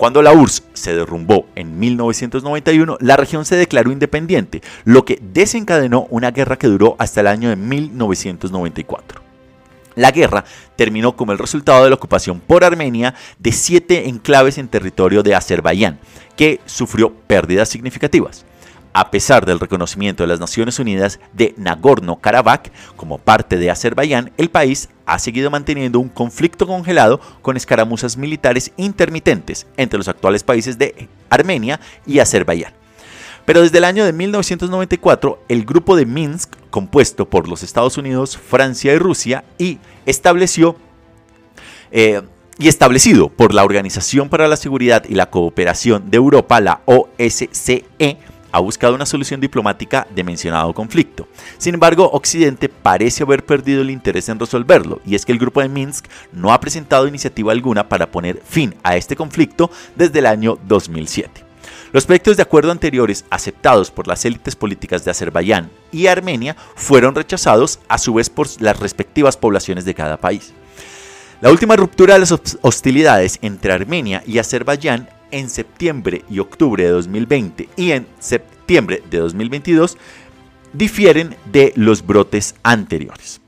Cuando 0.00 0.22
la 0.22 0.32
URSS 0.32 0.62
se 0.72 0.94
derrumbó 0.94 1.44
en 1.56 1.78
1991, 1.78 2.96
la 3.02 3.18
región 3.18 3.44
se 3.44 3.56
declaró 3.56 3.92
independiente, 3.92 4.62
lo 4.86 5.04
que 5.04 5.20
desencadenó 5.20 6.06
una 6.08 6.30
guerra 6.30 6.56
que 6.56 6.68
duró 6.68 6.96
hasta 6.98 7.20
el 7.20 7.26
año 7.26 7.50
de 7.50 7.56
1994. 7.56 9.20
La 9.96 10.10
guerra 10.10 10.46
terminó 10.74 11.16
como 11.16 11.32
el 11.32 11.38
resultado 11.38 11.84
de 11.84 11.90
la 11.90 11.96
ocupación 11.96 12.40
por 12.40 12.64
Armenia 12.64 13.14
de 13.38 13.52
siete 13.52 14.08
enclaves 14.08 14.56
en 14.56 14.68
territorio 14.68 15.22
de 15.22 15.34
Azerbaiyán, 15.34 16.00
que 16.34 16.60
sufrió 16.64 17.12
pérdidas 17.26 17.68
significativas 17.68 18.46
a 18.92 19.10
pesar 19.10 19.46
del 19.46 19.60
reconocimiento 19.60 20.22
de 20.22 20.28
las 20.28 20.40
Naciones 20.40 20.78
Unidas 20.78 21.20
de 21.32 21.54
Nagorno-Karabaj 21.56 22.70
como 22.96 23.18
parte 23.18 23.56
de 23.56 23.70
Azerbaiyán, 23.70 24.32
el 24.36 24.50
país 24.50 24.88
ha 25.06 25.18
seguido 25.18 25.50
manteniendo 25.50 26.00
un 26.00 26.08
conflicto 26.08 26.66
congelado 26.66 27.20
con 27.42 27.56
escaramuzas 27.56 28.16
militares 28.16 28.72
intermitentes 28.76 29.66
entre 29.76 29.98
los 29.98 30.08
actuales 30.08 30.42
países 30.42 30.78
de 30.78 31.08
Armenia 31.28 31.80
y 32.06 32.18
Azerbaiyán. 32.18 32.72
Pero 33.44 33.62
desde 33.62 33.78
el 33.78 33.84
año 33.84 34.04
de 34.04 34.12
1994, 34.12 35.42
el 35.48 35.64
grupo 35.64 35.96
de 35.96 36.06
Minsk, 36.06 36.54
compuesto 36.70 37.28
por 37.28 37.48
los 37.48 37.62
Estados 37.62 37.96
Unidos, 37.96 38.36
Francia 38.36 38.92
y 38.92 38.98
Rusia, 38.98 39.44
y 39.58 39.78
estableció 40.06 40.76
eh, 41.90 42.22
y 42.58 42.68
establecido 42.68 43.30
por 43.30 43.54
la 43.54 43.64
Organización 43.64 44.28
para 44.28 44.46
la 44.46 44.56
Seguridad 44.56 45.04
y 45.08 45.14
la 45.14 45.30
Cooperación 45.30 46.10
de 46.10 46.18
Europa, 46.18 46.60
la 46.60 46.82
OSCE, 46.84 48.18
ha 48.52 48.60
buscado 48.60 48.94
una 48.94 49.06
solución 49.06 49.40
diplomática 49.40 50.06
de 50.14 50.24
mencionado 50.24 50.72
conflicto. 50.72 51.28
Sin 51.58 51.74
embargo, 51.74 52.10
Occidente 52.12 52.68
parece 52.68 53.22
haber 53.22 53.44
perdido 53.44 53.82
el 53.82 53.90
interés 53.90 54.28
en 54.28 54.38
resolverlo, 54.38 55.00
y 55.04 55.14
es 55.14 55.24
que 55.24 55.32
el 55.32 55.38
grupo 55.38 55.60
de 55.60 55.68
Minsk 55.68 56.06
no 56.32 56.52
ha 56.52 56.60
presentado 56.60 57.06
iniciativa 57.06 57.52
alguna 57.52 57.88
para 57.88 58.10
poner 58.10 58.40
fin 58.44 58.74
a 58.82 58.96
este 58.96 59.16
conflicto 59.16 59.70
desde 59.96 60.18
el 60.20 60.26
año 60.26 60.58
2007. 60.66 61.44
Los 61.92 62.06
proyectos 62.06 62.36
de 62.36 62.44
acuerdo 62.44 62.70
anteriores 62.70 63.24
aceptados 63.30 63.90
por 63.90 64.06
las 64.06 64.24
élites 64.24 64.54
políticas 64.54 65.04
de 65.04 65.10
Azerbaiyán 65.10 65.70
y 65.90 66.06
Armenia 66.06 66.56
fueron 66.76 67.16
rechazados 67.16 67.80
a 67.88 67.98
su 67.98 68.14
vez 68.14 68.30
por 68.30 68.46
las 68.60 68.78
respectivas 68.78 69.36
poblaciones 69.36 69.84
de 69.84 69.94
cada 69.94 70.16
país. 70.16 70.52
La 71.40 71.50
última 71.50 71.74
ruptura 71.74 72.14
de 72.14 72.20
las 72.20 72.34
hostilidades 72.60 73.38
entre 73.42 73.72
Armenia 73.72 74.22
y 74.26 74.38
Azerbaiyán 74.38 75.08
en 75.30 75.48
septiembre 75.48 76.24
y 76.28 76.38
octubre 76.38 76.84
de 76.84 76.90
2020 76.90 77.68
y 77.76 77.92
en 77.92 78.06
septiembre 78.18 79.02
de 79.10 79.18
2022 79.18 79.96
difieren 80.72 81.36
de 81.50 81.72
los 81.76 82.06
brotes 82.06 82.54
anteriores. 82.62 83.40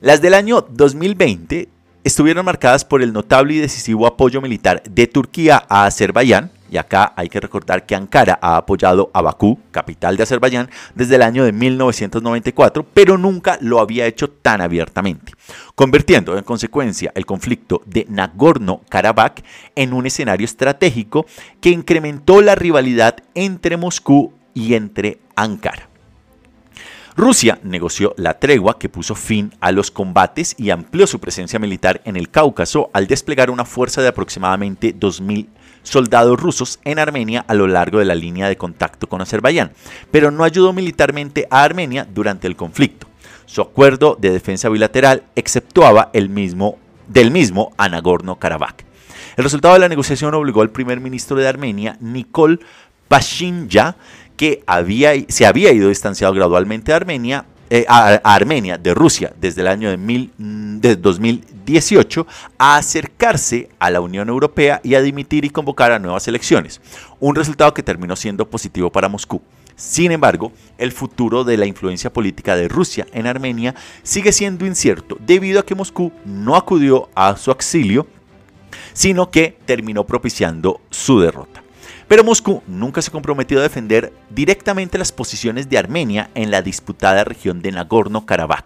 Las 0.00 0.22
del 0.22 0.34
año 0.34 0.60
2020 0.70 1.68
estuvieron 2.04 2.44
marcadas 2.44 2.84
por 2.84 3.02
el 3.02 3.12
notable 3.12 3.54
y 3.54 3.58
decisivo 3.58 4.06
apoyo 4.06 4.40
militar 4.40 4.82
de 4.88 5.06
Turquía 5.06 5.64
a 5.68 5.86
Azerbaiyán, 5.86 6.50
y 6.70 6.76
acá 6.76 7.12
hay 7.16 7.28
que 7.28 7.40
recordar 7.40 7.86
que 7.86 7.94
Ankara 7.94 8.38
ha 8.40 8.56
apoyado 8.56 9.10
a 9.14 9.22
Bakú, 9.22 9.58
capital 9.70 10.16
de 10.16 10.22
Azerbaiyán, 10.22 10.70
desde 10.94 11.16
el 11.16 11.22
año 11.22 11.44
de 11.44 11.52
1994, 11.52 12.86
pero 12.94 13.18
nunca 13.18 13.58
lo 13.60 13.80
había 13.80 14.06
hecho 14.06 14.30
tan 14.30 14.60
abiertamente, 14.60 15.32
convirtiendo 15.74 16.36
en 16.36 16.44
consecuencia 16.44 17.12
el 17.14 17.26
conflicto 17.26 17.82
de 17.86 18.06
Nagorno-Karabaj 18.08 19.42
en 19.74 19.92
un 19.92 20.06
escenario 20.06 20.44
estratégico 20.44 21.26
que 21.60 21.70
incrementó 21.70 22.42
la 22.42 22.54
rivalidad 22.54 23.16
entre 23.34 23.76
Moscú 23.76 24.32
y 24.54 24.74
entre 24.74 25.18
Ankara. 25.36 25.88
Rusia 27.18 27.58
negoció 27.64 28.14
la 28.16 28.38
tregua 28.38 28.78
que 28.78 28.88
puso 28.88 29.16
fin 29.16 29.52
a 29.58 29.72
los 29.72 29.90
combates 29.90 30.54
y 30.56 30.70
amplió 30.70 31.04
su 31.08 31.18
presencia 31.18 31.58
militar 31.58 32.00
en 32.04 32.16
el 32.16 32.30
Cáucaso 32.30 32.90
al 32.92 33.08
desplegar 33.08 33.50
una 33.50 33.64
fuerza 33.64 34.00
de 34.00 34.06
aproximadamente 34.06 34.94
2.000 34.94 35.48
soldados 35.88 36.38
rusos 36.38 36.78
en 36.84 36.98
Armenia 36.98 37.44
a 37.48 37.54
lo 37.54 37.66
largo 37.66 37.98
de 37.98 38.04
la 38.04 38.14
línea 38.14 38.48
de 38.48 38.56
contacto 38.56 39.08
con 39.08 39.20
Azerbaiyán, 39.20 39.72
pero 40.10 40.30
no 40.30 40.44
ayudó 40.44 40.72
militarmente 40.72 41.46
a 41.50 41.62
Armenia 41.62 42.06
durante 42.12 42.46
el 42.46 42.56
conflicto. 42.56 43.06
Su 43.46 43.62
acuerdo 43.62 44.16
de 44.20 44.30
defensa 44.30 44.68
bilateral 44.68 45.22
exceptuaba 45.34 46.10
el 46.12 46.28
mismo, 46.28 46.78
del 47.06 47.30
mismo 47.30 47.72
a 47.78 47.88
Nagorno-Karabaj. 47.88 48.74
El 49.36 49.44
resultado 49.44 49.74
de 49.74 49.80
la 49.80 49.88
negociación 49.88 50.34
obligó 50.34 50.62
al 50.62 50.70
primer 50.70 51.00
ministro 51.00 51.36
de 51.36 51.48
Armenia, 51.48 51.96
Nikol 52.00 52.60
Pashinyan, 53.08 53.96
que 54.36 54.62
había, 54.66 55.12
se 55.28 55.46
había 55.46 55.72
ido 55.72 55.88
distanciado 55.88 56.34
gradualmente 56.34 56.92
de 56.92 56.96
Armenia, 56.96 57.44
eh, 57.70 57.84
a, 57.88 58.14
Armenia 58.24 58.78
de 58.78 58.94
Rusia 58.94 59.32
desde 59.40 59.60
el 59.60 59.66
año 59.66 59.90
de, 59.90 59.96
mil, 59.96 60.32
mm, 60.38 60.78
de 60.78 60.96
2018 60.96 62.26
a 62.58 62.76
acercarse 62.76 63.68
a 63.78 63.90
la 63.90 64.00
Unión 64.00 64.28
Europea 64.28 64.80
y 64.82 64.94
a 64.94 65.02
dimitir 65.02 65.44
y 65.44 65.50
convocar 65.50 65.92
a 65.92 65.98
nuevas 65.98 66.26
elecciones, 66.28 66.80
un 67.20 67.34
resultado 67.34 67.74
que 67.74 67.82
terminó 67.82 68.16
siendo 68.16 68.48
positivo 68.48 68.90
para 68.90 69.08
Moscú. 69.08 69.42
Sin 69.76 70.10
embargo, 70.10 70.50
el 70.76 70.90
futuro 70.92 71.44
de 71.44 71.56
la 71.56 71.66
influencia 71.66 72.12
política 72.12 72.56
de 72.56 72.68
Rusia 72.68 73.06
en 73.12 73.26
Armenia 73.26 73.74
sigue 74.02 74.32
siendo 74.32 74.66
incierto 74.66 75.16
debido 75.20 75.60
a 75.60 75.64
que 75.64 75.76
Moscú 75.76 76.10
no 76.24 76.56
acudió 76.56 77.08
a 77.14 77.36
su 77.36 77.50
auxilio, 77.50 78.06
sino 78.92 79.30
que 79.30 79.56
terminó 79.66 80.04
propiciando 80.04 80.80
su 80.90 81.20
derrota. 81.20 81.62
Pero 82.08 82.24
Moscú 82.24 82.62
nunca 82.66 83.02
se 83.02 83.10
comprometió 83.10 83.58
a 83.58 83.62
defender 83.62 84.14
directamente 84.30 84.96
las 84.96 85.12
posiciones 85.12 85.68
de 85.68 85.76
Armenia 85.76 86.30
en 86.34 86.50
la 86.50 86.62
disputada 86.62 87.22
región 87.22 87.60
de 87.60 87.70
Nagorno-Karabaj, 87.70 88.64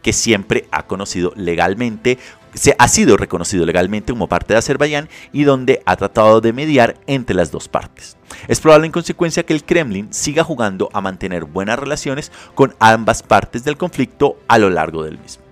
que 0.00 0.12
siempre 0.12 0.68
ha 0.70 0.86
conocido 0.86 1.32
legalmente 1.34 2.18
se 2.54 2.76
ha 2.78 2.86
sido 2.86 3.16
reconocido 3.16 3.66
legalmente 3.66 4.12
como 4.12 4.28
parte 4.28 4.54
de 4.54 4.58
Azerbaiyán 4.58 5.08
y 5.32 5.42
donde 5.42 5.82
ha 5.86 5.96
tratado 5.96 6.40
de 6.40 6.52
mediar 6.52 6.96
entre 7.06 7.34
las 7.34 7.50
dos 7.50 7.68
partes. 7.68 8.16
Es 8.46 8.60
probable 8.60 8.86
en 8.86 8.92
consecuencia 8.92 9.44
que 9.44 9.52
el 9.52 9.64
Kremlin 9.64 10.12
siga 10.12 10.44
jugando 10.44 10.88
a 10.92 11.00
mantener 11.00 11.44
buenas 11.44 11.78
relaciones 11.78 12.30
con 12.54 12.74
ambas 12.78 13.24
partes 13.24 13.64
del 13.64 13.76
conflicto 13.76 14.38
a 14.46 14.58
lo 14.58 14.70
largo 14.70 15.02
del 15.02 15.18
mismo. 15.18 15.43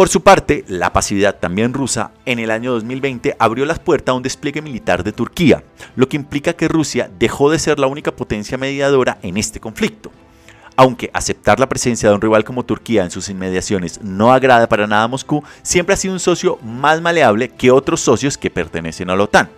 Por 0.00 0.08
su 0.08 0.22
parte, 0.22 0.64
la 0.66 0.94
pasividad 0.94 1.40
también 1.40 1.74
rusa 1.74 2.12
en 2.24 2.38
el 2.38 2.50
año 2.50 2.72
2020 2.72 3.36
abrió 3.38 3.66
las 3.66 3.80
puertas 3.80 4.14
a 4.14 4.16
un 4.16 4.22
despliegue 4.22 4.62
militar 4.62 5.04
de 5.04 5.12
Turquía, 5.12 5.62
lo 5.94 6.08
que 6.08 6.16
implica 6.16 6.54
que 6.54 6.68
Rusia 6.68 7.10
dejó 7.18 7.50
de 7.50 7.58
ser 7.58 7.78
la 7.78 7.86
única 7.86 8.10
potencia 8.10 8.56
mediadora 8.56 9.18
en 9.20 9.36
este 9.36 9.60
conflicto. 9.60 10.10
Aunque 10.74 11.10
aceptar 11.12 11.60
la 11.60 11.68
presencia 11.68 12.08
de 12.08 12.14
un 12.14 12.22
rival 12.22 12.44
como 12.44 12.64
Turquía 12.64 13.04
en 13.04 13.10
sus 13.10 13.28
inmediaciones 13.28 14.00
no 14.02 14.32
agrada 14.32 14.70
para 14.70 14.86
nada 14.86 15.02
a 15.02 15.08
Moscú, 15.08 15.44
siempre 15.60 15.92
ha 15.92 15.98
sido 15.98 16.14
un 16.14 16.20
socio 16.20 16.58
más 16.62 17.02
maleable 17.02 17.50
que 17.50 17.70
otros 17.70 18.00
socios 18.00 18.38
que 18.38 18.48
pertenecen 18.48 19.10
a 19.10 19.16
la 19.16 19.24
OTAN 19.24 19.50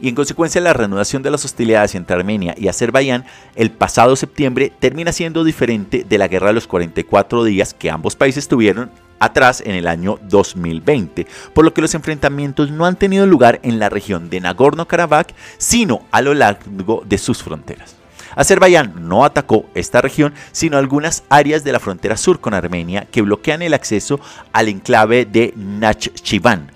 y 0.00 0.08
en 0.08 0.14
consecuencia 0.14 0.60
la 0.60 0.72
reanudación 0.72 1.22
de 1.22 1.30
las 1.30 1.44
hostilidades 1.44 1.94
entre 1.94 2.16
Armenia 2.16 2.54
y 2.58 2.68
Azerbaiyán 2.68 3.24
el 3.54 3.70
pasado 3.70 4.16
septiembre 4.16 4.72
termina 4.78 5.12
siendo 5.12 5.44
diferente 5.44 6.04
de 6.08 6.18
la 6.18 6.28
guerra 6.28 6.48
de 6.48 6.54
los 6.54 6.66
44 6.66 7.44
días 7.44 7.74
que 7.74 7.90
ambos 7.90 8.16
países 8.16 8.48
tuvieron 8.48 8.90
atrás 9.24 9.62
en 9.64 9.74
el 9.74 9.86
año 9.86 10.18
2020, 10.22 11.26
por 11.52 11.64
lo 11.64 11.74
que 11.74 11.82
los 11.82 11.94
enfrentamientos 11.94 12.70
no 12.70 12.86
han 12.86 12.96
tenido 12.96 13.26
lugar 13.26 13.60
en 13.62 13.78
la 13.78 13.88
región 13.88 14.30
de 14.30 14.40
Nagorno-Karabaj, 14.40 15.26
sino 15.58 16.06
a 16.10 16.22
lo 16.22 16.34
largo 16.34 17.02
de 17.06 17.18
sus 17.18 17.42
fronteras. 17.42 17.96
Azerbaiyán 18.36 19.08
no 19.08 19.24
atacó 19.24 19.66
esta 19.74 20.00
región, 20.00 20.34
sino 20.52 20.76
algunas 20.76 21.22
áreas 21.28 21.64
de 21.64 21.72
la 21.72 21.80
frontera 21.80 22.16
sur 22.16 22.40
con 22.40 22.54
Armenia 22.54 23.06
que 23.10 23.22
bloquean 23.22 23.62
el 23.62 23.74
acceso 23.74 24.20
al 24.52 24.68
enclave 24.68 25.24
de 25.24 25.54
Nakhchivan, 25.56 26.70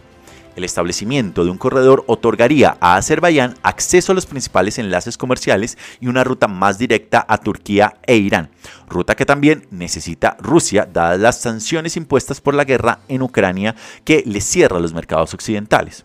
el 0.59 0.65
establecimiento 0.65 1.45
de 1.45 1.51
un 1.51 1.57
corredor 1.57 2.05
otorgaría 2.09 2.77
a 2.81 2.97
Azerbaiyán 2.97 3.55
acceso 3.63 4.13
a 4.13 4.15
los 4.15 4.27
principales 4.27 4.79
enlaces 4.79 5.17
comerciales 5.17 5.79
y 6.01 6.09
una 6.09 6.25
ruta 6.25 6.49
más 6.49 6.79
directa 6.79 7.25
a 7.29 7.39
Turquía 7.39 7.95
e 8.07 8.17
Irán, 8.17 8.51
ruta 8.89 9.15
que 9.15 9.25
también 9.25 9.67
necesita 9.71 10.37
Rusia 10.41 10.89
dadas 10.93 11.21
las 11.21 11.41
sanciones 11.41 11.97
impuestas 11.97 12.41
por 12.41 12.55
la 12.55 12.65
guerra 12.65 13.01
en 13.09 13.23
Ucrania 13.23 13.77
que 14.05 14.23
le 14.27 14.41
cierra 14.41 14.81
los 14.81 14.93
mercados 14.93 15.33
occidentales. 15.33 16.05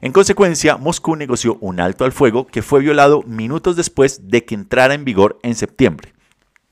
En 0.00 0.12
consecuencia, 0.12 0.76
Moscú 0.76 1.16
negoció 1.16 1.58
un 1.60 1.80
alto 1.80 2.04
al 2.04 2.12
fuego 2.12 2.46
que 2.46 2.62
fue 2.62 2.80
violado 2.80 3.22
minutos 3.24 3.76
después 3.76 4.28
de 4.28 4.44
que 4.44 4.54
entrara 4.54 4.94
en 4.94 5.04
vigor 5.04 5.38
en 5.42 5.54
septiembre. 5.54 6.14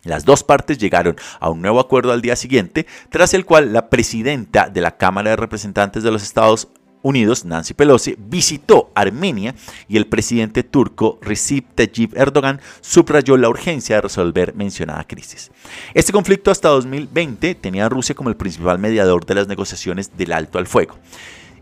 Las 0.04 0.24
dos 0.24 0.44
partes 0.44 0.78
llegaron 0.78 1.16
a 1.40 1.50
un 1.50 1.60
nuevo 1.60 1.80
acuerdo 1.80 2.12
al 2.12 2.22
día 2.22 2.36
siguiente, 2.36 2.86
tras 3.10 3.34
el 3.34 3.44
cual 3.44 3.72
la 3.72 3.90
presidenta 3.90 4.70
de 4.70 4.80
la 4.80 4.96
Cámara 4.96 5.30
de 5.30 5.36
Representantes 5.36 6.04
de 6.04 6.12
los 6.12 6.22
Estados 6.22 6.68
Unidos, 7.08 7.46
Nancy 7.46 7.72
Pelosi, 7.72 8.16
visitó 8.18 8.90
Armenia 8.94 9.54
y 9.88 9.96
el 9.96 10.06
presidente 10.06 10.62
turco 10.62 11.18
Recep 11.22 11.64
Tayyip 11.74 12.14
Erdogan 12.16 12.60
subrayó 12.82 13.38
la 13.38 13.48
urgencia 13.48 13.96
de 13.96 14.02
resolver 14.02 14.54
mencionada 14.54 15.04
crisis. 15.04 15.50
Este 15.94 16.12
conflicto 16.12 16.50
hasta 16.50 16.68
2020 16.68 17.54
tenía 17.54 17.86
a 17.86 17.88
Rusia 17.88 18.14
como 18.14 18.28
el 18.28 18.36
principal 18.36 18.78
mediador 18.78 19.24
de 19.24 19.34
las 19.34 19.48
negociaciones 19.48 20.16
del 20.18 20.32
alto 20.32 20.58
al 20.58 20.66
fuego 20.66 20.96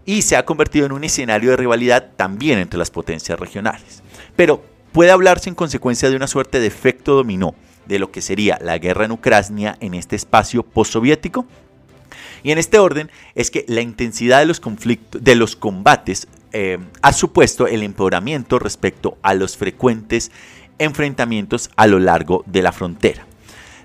y 0.04 0.22
se 0.22 0.36
ha 0.36 0.44
convertido 0.44 0.86
en 0.86 0.92
un 0.92 1.04
escenario 1.04 1.50
de 1.50 1.56
rivalidad 1.56 2.10
también 2.16 2.58
entre 2.58 2.78
las 2.78 2.90
potencias 2.90 3.38
regionales. 3.38 4.02
Pero 4.34 4.64
puede 4.92 5.12
hablarse 5.12 5.48
en 5.48 5.54
consecuencia 5.54 6.10
de 6.10 6.16
una 6.16 6.26
suerte 6.26 6.58
de 6.58 6.66
efecto 6.66 7.14
dominó 7.14 7.54
de 7.86 7.98
lo 8.00 8.10
que 8.10 8.20
sería 8.20 8.58
la 8.60 8.78
guerra 8.78 9.04
en 9.04 9.12
Ucrania 9.12 9.76
en 9.80 9.94
este 9.94 10.16
espacio 10.16 10.64
postsoviético 10.64 11.46
y 12.46 12.52
en 12.52 12.58
este 12.58 12.78
orden 12.78 13.10
es 13.34 13.50
que 13.50 13.64
la 13.66 13.80
intensidad 13.80 14.38
de 14.38 14.46
los 14.46 14.60
conflictos, 14.60 15.24
de 15.24 15.34
los 15.34 15.56
combates, 15.56 16.28
eh, 16.52 16.78
ha 17.02 17.12
supuesto 17.12 17.66
el 17.66 17.82
empeoramiento 17.82 18.60
respecto 18.60 19.18
a 19.22 19.34
los 19.34 19.56
frecuentes 19.56 20.30
enfrentamientos 20.78 21.70
a 21.74 21.88
lo 21.88 21.98
largo 21.98 22.44
de 22.46 22.62
la 22.62 22.70
frontera. 22.70 23.26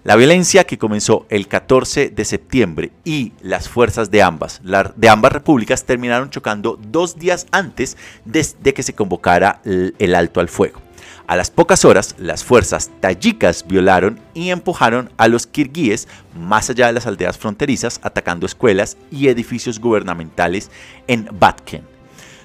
La 0.03 0.15
violencia 0.15 0.65
que 0.65 0.77
comenzó 0.77 1.25
el 1.29 1.47
14 1.47 2.11
de 2.11 2.23
septiembre 2.23 2.91
y 3.03 3.31
las 3.41 3.67
fuerzas 3.67 4.11
de 4.11 4.21
ambas, 4.21 4.61
de 4.95 5.09
ambas 5.09 5.31
repúblicas 5.31 5.83
terminaron 5.85 6.29
chocando 6.29 6.79
dos 6.79 7.17
días 7.17 7.47
antes 7.49 7.97
de 8.25 8.75
que 8.75 8.83
se 8.83 8.93
convocara 8.93 9.59
el 9.65 10.13
alto 10.13 10.39
al 10.39 10.49
fuego. 10.49 10.83
A 11.31 11.37
las 11.37 11.49
pocas 11.49 11.85
horas, 11.85 12.13
las 12.17 12.43
fuerzas 12.43 12.91
tayicas 12.99 13.65
violaron 13.65 14.19
y 14.33 14.49
empujaron 14.49 15.13
a 15.15 15.29
los 15.29 15.47
kirguíes 15.47 16.09
más 16.37 16.69
allá 16.69 16.87
de 16.87 16.91
las 16.91 17.07
aldeas 17.07 17.37
fronterizas, 17.37 18.01
atacando 18.03 18.45
escuelas 18.45 18.97
y 19.11 19.29
edificios 19.29 19.79
gubernamentales 19.79 20.69
en 21.07 21.29
Batken. 21.31 21.83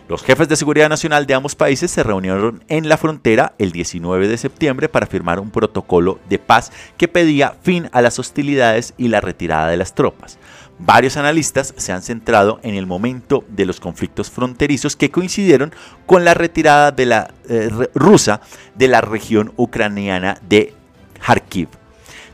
Los 0.09 0.23
jefes 0.23 0.49
de 0.49 0.55
seguridad 0.55 0.89
nacional 0.89 1.27
de 1.27 1.35
ambos 1.35 1.57
países 1.57 1.91
se 1.91 2.05
reunieron 2.05 2.63
en 2.69 2.89
la 2.89 2.97
frontera 2.97 3.55
el 3.59 3.73
19 3.73 4.29
de 4.29 4.39
septiembre 4.39 4.89
para 4.89 5.09
firmar 5.09 5.41
un 5.41 5.51
protocolo 5.51 6.21
de 6.29 6.39
paz 6.39 6.71
que 6.97 7.09
pedía 7.09 7.57
fin 7.63 7.89
a 7.91 8.01
las 8.03 8.21
hostilidades 8.21 8.95
y 8.97 9.09
la 9.09 9.21
retirada 9.21 9.67
de 9.67 9.79
las 9.79 9.97
tropas. 9.97 10.39
Varios 10.79 11.17
analistas 11.17 11.73
se 11.77 11.93
han 11.93 12.03
centrado 12.03 12.61
en 12.63 12.75
el 12.75 12.87
momento 12.87 13.45
de 13.49 13.65
los 13.65 13.81
conflictos 13.81 14.31
fronterizos 14.31 14.95
que 14.95 15.11
coincidieron 15.11 15.73
con 16.05 16.25
la 16.25 16.35
retirada 16.35 16.93
de 16.93 17.07
la 17.07 17.33
eh, 17.49 17.71
rusa 17.95 18.43
de 18.75 18.89
la 18.89 19.01
región 19.01 19.53
ucraniana 19.57 20.39
de 20.47 20.75
Kharkiv. 21.25 21.69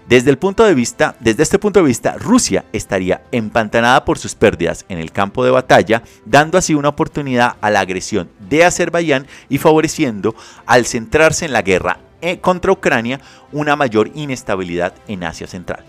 Desde, 0.09 0.31
el 0.31 0.39
punto 0.39 0.65
de 0.65 0.75
vista, 0.75 1.15
desde 1.21 1.45
este 1.45 1.61
punto 1.61 1.81
de 1.81 1.87
vista, 1.87 2.17
Rusia 2.19 2.65
estaría 2.73 3.23
empantanada 3.31 4.05
por 4.05 4.19
sus 4.19 4.35
pérdidas 4.35 4.85
en 4.89 4.99
el 4.99 5.13
campo 5.13 5.45
de 5.45 5.53
batalla, 5.53 6.03
dando 6.27 6.59
así 6.59 6.75
una 6.75 6.89
oportunidad 6.89 7.55
a 7.61 7.71
la 7.71 7.81
agresión 7.81 8.29
de 8.41 8.65
Azerbaiyán 8.65 9.29
y 9.49 9.59
favoreciendo, 9.59 10.35
al 10.67 10.85
centrarse 10.87 11.45
en 11.45 11.53
la 11.53 11.63
guerra 11.63 12.01
eh, 12.21 12.41
contra 12.41 12.73
Ucrania, 12.73 13.21
una 13.53 13.77
mayor 13.77 14.11
inestabilidad 14.15 14.93
en 15.07 15.23
Asia 15.23 15.47
Central. 15.47 15.85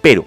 Pero 0.00 0.24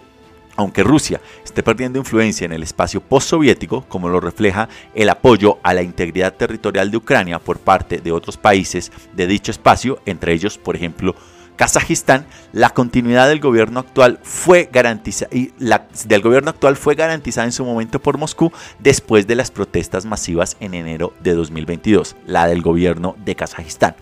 aunque 0.56 0.84
Rusia 0.84 1.22
esté 1.44 1.64
perdiendo 1.64 2.00
influencia 2.00 2.46
en 2.46 2.54
el 2.54 2.64
espacio 2.64 3.02
postsoviético, 3.02 3.86
como 3.88 4.10
lo 4.10 4.20
refleja 4.20 4.70
el 4.94 5.10
apoyo 5.10 5.60
a 5.64 5.74
la 5.74 5.82
integridad 5.84 6.34
territorial 6.34 6.92
de 6.92 6.98
Ucrania 6.98 7.40
por 7.40 7.60
parte 7.60 8.00
de 8.00 8.12
otros 8.12 8.38
países 8.38 8.92
de 9.14 9.28
dicho 9.28 9.52
espacio, 9.52 10.00
entre 10.06 10.34
ellos, 10.34 10.58
por 10.58 10.76
ejemplo, 10.76 11.16
Kazajistán, 11.56 12.26
la 12.52 12.72
continuidad 12.72 13.28
del 13.28 13.40
gobierno 13.40 13.80
actual 13.80 14.20
fue 14.24 14.70
garantizada 14.72 15.30
del 15.30 16.22
gobierno 16.22 16.50
actual 16.50 16.76
fue 16.76 16.96
garantizada 16.96 17.46
en 17.46 17.52
su 17.52 17.64
momento 17.64 18.02
por 18.02 18.18
Moscú 18.18 18.52
después 18.80 19.28
de 19.28 19.36
las 19.36 19.52
protestas 19.52 20.06
masivas 20.06 20.58
en 20.60 20.74
enero 20.74 21.14
de 21.22 21.34
2022, 21.34 22.16
la 22.26 22.48
del 22.48 22.64
gobierno 22.64 23.16
de 23.24 23.36
Kazajistán. 23.36 23.96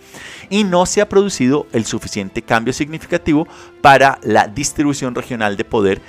Y 0.48 0.64
no 0.64 0.86
se 0.86 1.02
ha 1.02 1.08
producido 1.08 1.66
el 1.72 1.84
suficiente 1.84 2.40
cambio 2.40 2.72
significativo 2.72 3.46
para 3.82 4.18
la 4.22 4.48
distribución 4.48 5.14
regional 5.14 5.56
de 5.56 5.64
poder 5.64 6.00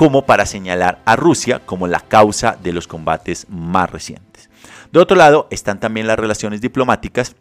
como 0.00 0.24
para 0.24 0.46
señalar 0.46 1.02
a 1.04 1.14
Rusia 1.14 1.58
como 1.58 1.86
la 1.86 2.00
causa 2.00 2.56
de 2.62 2.72
los 2.72 2.88
combates 2.88 3.46
más 3.50 3.90
recientes. 3.90 4.48
De 4.92 4.98
otro 4.98 5.14
lado, 5.14 5.46
están 5.50 5.78
también 5.78 6.06
las 6.06 6.18
relaciones 6.18 6.62
diplomáticas 6.62 7.36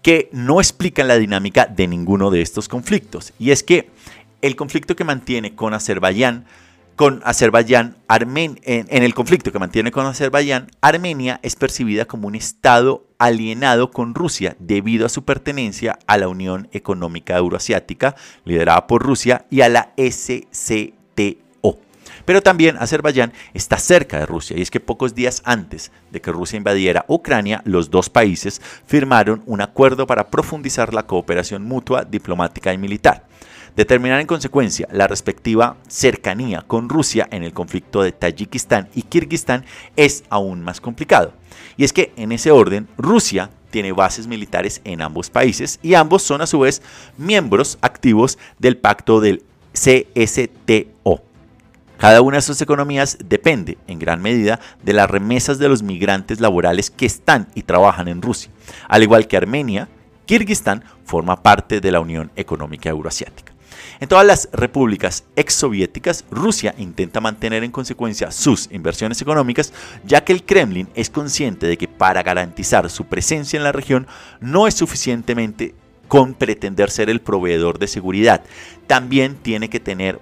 que 0.00 0.28
no 0.30 0.60
explican 0.60 1.08
la 1.08 1.16
dinámica 1.16 1.66
de 1.66 1.88
ninguno 1.88 2.30
de 2.30 2.40
estos 2.40 2.68
conflictos. 2.68 3.32
Y 3.40 3.50
es 3.50 3.64
que 3.64 3.90
el 4.42 4.54
conflicto 4.54 4.94
que 4.94 5.02
mantiene 5.02 5.56
con 5.56 5.74
Azerbaiyán, 5.74 6.44
con 6.94 7.20
Azerbaiyán, 7.24 7.96
en, 8.08 8.60
en 8.64 9.02
el 9.02 9.14
conflicto 9.14 9.50
que 9.50 9.58
mantiene 9.58 9.90
con 9.90 10.06
Azerbaiyán, 10.06 10.68
Armenia 10.80 11.40
es 11.42 11.56
percibida 11.56 12.04
como 12.04 12.28
un 12.28 12.36
Estado 12.36 13.08
alienado 13.18 13.90
con 13.90 14.14
Rusia 14.14 14.54
debido 14.60 15.04
a 15.04 15.08
su 15.08 15.24
pertenencia 15.24 15.98
a 16.06 16.16
la 16.16 16.28
Unión 16.28 16.68
Económica 16.70 17.36
Euroasiática, 17.36 18.14
liderada 18.44 18.86
por 18.86 19.02
Rusia, 19.02 19.46
y 19.50 19.62
a 19.62 19.68
la 19.68 19.92
SC 19.96 20.46
STO. 20.52 21.45
Pero 22.26 22.42
también 22.42 22.76
Azerbaiyán 22.76 23.32
está 23.54 23.78
cerca 23.78 24.18
de 24.18 24.26
Rusia 24.26 24.58
y 24.58 24.62
es 24.62 24.70
que 24.70 24.80
pocos 24.80 25.14
días 25.14 25.40
antes 25.44 25.92
de 26.10 26.20
que 26.20 26.32
Rusia 26.32 26.58
invadiera 26.58 27.06
Ucrania, 27.08 27.62
los 27.64 27.90
dos 27.90 28.10
países 28.10 28.60
firmaron 28.84 29.42
un 29.46 29.62
acuerdo 29.62 30.06
para 30.06 30.28
profundizar 30.28 30.92
la 30.92 31.06
cooperación 31.06 31.64
mutua 31.64 32.04
diplomática 32.04 32.74
y 32.74 32.78
militar. 32.78 33.24
Determinar 33.76 34.20
en 34.20 34.26
consecuencia 34.26 34.88
la 34.90 35.06
respectiva 35.06 35.76
cercanía 35.86 36.62
con 36.62 36.88
Rusia 36.88 37.28
en 37.30 37.44
el 37.44 37.52
conflicto 37.52 38.02
de 38.02 38.10
Tayikistán 38.10 38.88
y 38.94 39.02
Kirguistán 39.02 39.64
es 39.94 40.24
aún 40.28 40.62
más 40.62 40.80
complicado. 40.80 41.32
Y 41.76 41.84
es 41.84 41.92
que 41.92 42.12
en 42.16 42.32
ese 42.32 42.50
orden, 42.50 42.88
Rusia 42.96 43.50
tiene 43.70 43.92
bases 43.92 44.26
militares 44.26 44.80
en 44.84 45.02
ambos 45.02 45.30
países 45.30 45.78
y 45.82 45.94
ambos 45.94 46.22
son 46.22 46.40
a 46.40 46.46
su 46.46 46.60
vez 46.60 46.80
miembros 47.18 47.78
activos 47.82 48.38
del 48.58 48.78
pacto 48.78 49.20
del 49.20 49.44
CSTO. 49.74 51.22
Cada 51.98 52.20
una 52.20 52.36
de 52.36 52.42
sus 52.42 52.60
economías 52.60 53.16
depende 53.24 53.78
en 53.86 53.98
gran 53.98 54.20
medida 54.20 54.60
de 54.82 54.92
las 54.92 55.10
remesas 55.10 55.58
de 55.58 55.68
los 55.68 55.82
migrantes 55.82 56.40
laborales 56.40 56.90
que 56.90 57.06
están 57.06 57.48
y 57.54 57.62
trabajan 57.62 58.08
en 58.08 58.22
Rusia, 58.22 58.50
al 58.88 59.02
igual 59.02 59.26
que 59.26 59.36
Armenia, 59.36 59.88
Kirguistán 60.26 60.84
forma 61.04 61.42
parte 61.42 61.80
de 61.80 61.90
la 61.92 62.00
Unión 62.00 62.30
Económica 62.36 62.90
Euroasiática. 62.90 63.54
En 63.98 64.08
todas 64.08 64.26
las 64.26 64.48
repúblicas 64.52 65.24
exsoviéticas, 65.36 66.24
Rusia 66.30 66.74
intenta 66.76 67.20
mantener 67.20 67.64
en 67.64 67.70
consecuencia 67.70 68.30
sus 68.30 68.68
inversiones 68.70 69.22
económicas, 69.22 69.72
ya 70.04 70.22
que 70.22 70.32
el 70.32 70.44
Kremlin 70.44 70.88
es 70.94 71.08
consciente 71.08 71.66
de 71.66 71.78
que 71.78 71.88
para 71.88 72.22
garantizar 72.22 72.90
su 72.90 73.06
presencia 73.06 73.56
en 73.56 73.64
la 73.64 73.72
región 73.72 74.06
no 74.40 74.66
es 74.66 74.74
suficientemente 74.74 75.74
con 76.08 76.34
pretender 76.34 76.90
ser 76.90 77.08
el 77.08 77.20
proveedor 77.20 77.78
de 77.78 77.86
seguridad, 77.86 78.42
también 78.86 79.36
tiene 79.36 79.70
que 79.70 79.80
tener 79.80 80.20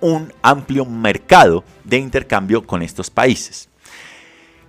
un 0.00 0.32
amplio 0.42 0.84
mercado 0.84 1.64
de 1.84 1.98
intercambio 1.98 2.66
con 2.66 2.82
estos 2.82 3.10
países. 3.10 3.68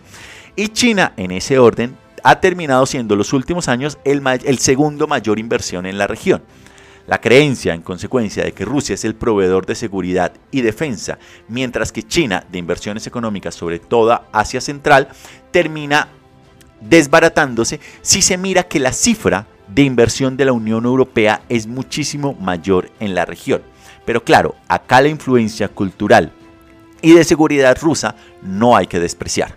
Y 0.55 0.69
China, 0.69 1.13
en 1.15 1.29
ese 1.29 1.59
orden, 1.59 1.95
ha 2.23 2.39
terminado 2.39 2.87
siendo 2.87 3.15
los 3.15 3.31
últimos 3.33 3.67
años 3.67 3.99
el, 4.03 4.23
el 4.45 4.57
segundo 4.57 5.05
mayor 5.05 5.37
inversión 5.37 5.85
en 5.85 5.99
la 5.99 6.07
región. 6.07 6.41
La 7.05 7.19
creencia, 7.19 7.73
en 7.73 7.81
consecuencia, 7.81 8.43
de 8.43 8.53
que 8.53 8.63
Rusia 8.63 8.93
es 8.93 9.03
el 9.03 9.15
proveedor 9.15 9.65
de 9.65 9.75
seguridad 9.75 10.33
y 10.51 10.61
defensa, 10.61 11.19
mientras 11.49 11.91
que 11.91 12.03
China 12.03 12.45
de 12.49 12.59
inversiones 12.59 13.07
económicas 13.07 13.55
sobre 13.55 13.79
toda 13.79 14.27
Asia 14.31 14.61
Central, 14.61 15.09
termina 15.51 16.07
desbaratándose 16.79 17.79
si 18.01 18.21
se 18.21 18.37
mira 18.37 18.63
que 18.63 18.79
la 18.79 18.93
cifra 18.93 19.47
de 19.67 19.83
inversión 19.83 20.37
de 20.37 20.45
la 20.45 20.53
Unión 20.53 20.85
Europea 20.85 21.41
es 21.49 21.67
muchísimo 21.67 22.35
mayor 22.35 22.89
en 22.99 23.15
la 23.15 23.25
región. 23.25 23.61
Pero 24.05 24.23
claro, 24.23 24.55
acá 24.67 25.01
la 25.01 25.09
influencia 25.09 25.67
cultural 25.67 26.31
y 27.01 27.13
de 27.13 27.23
seguridad 27.23 27.77
rusa 27.81 28.15
no 28.41 28.77
hay 28.77 28.87
que 28.87 28.99
despreciar. 28.99 29.55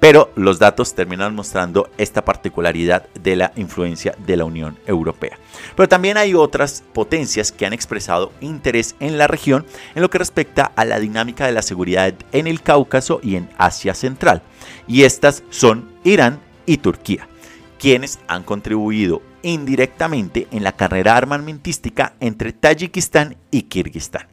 Pero 0.00 0.30
los 0.36 0.58
datos 0.58 0.94
terminan 0.94 1.34
mostrando 1.34 1.90
esta 1.98 2.24
particularidad 2.24 3.08
de 3.14 3.36
la 3.36 3.52
influencia 3.56 4.14
de 4.24 4.36
la 4.36 4.44
Unión 4.44 4.78
Europea. 4.86 5.38
Pero 5.76 5.88
también 5.88 6.16
hay 6.16 6.34
otras 6.34 6.84
potencias 6.92 7.50
que 7.50 7.66
han 7.66 7.72
expresado 7.72 8.32
interés 8.40 8.94
en 9.00 9.18
la 9.18 9.26
región 9.26 9.66
en 9.94 10.02
lo 10.02 10.10
que 10.10 10.18
respecta 10.18 10.72
a 10.76 10.84
la 10.84 11.00
dinámica 11.00 11.46
de 11.46 11.52
la 11.52 11.62
seguridad 11.62 12.14
en 12.32 12.46
el 12.46 12.62
Cáucaso 12.62 13.20
y 13.22 13.36
en 13.36 13.48
Asia 13.58 13.94
Central. 13.94 14.42
Y 14.86 15.02
estas 15.02 15.42
son 15.50 15.90
Irán 16.04 16.40
y 16.64 16.78
Turquía, 16.78 17.28
quienes 17.78 18.20
han 18.28 18.44
contribuido 18.44 19.22
indirectamente 19.42 20.46
en 20.50 20.62
la 20.62 20.72
carrera 20.72 21.16
armamentística 21.16 22.14
entre 22.20 22.52
Tayikistán 22.52 23.36
y 23.50 23.62
Kirguistán. 23.62 24.26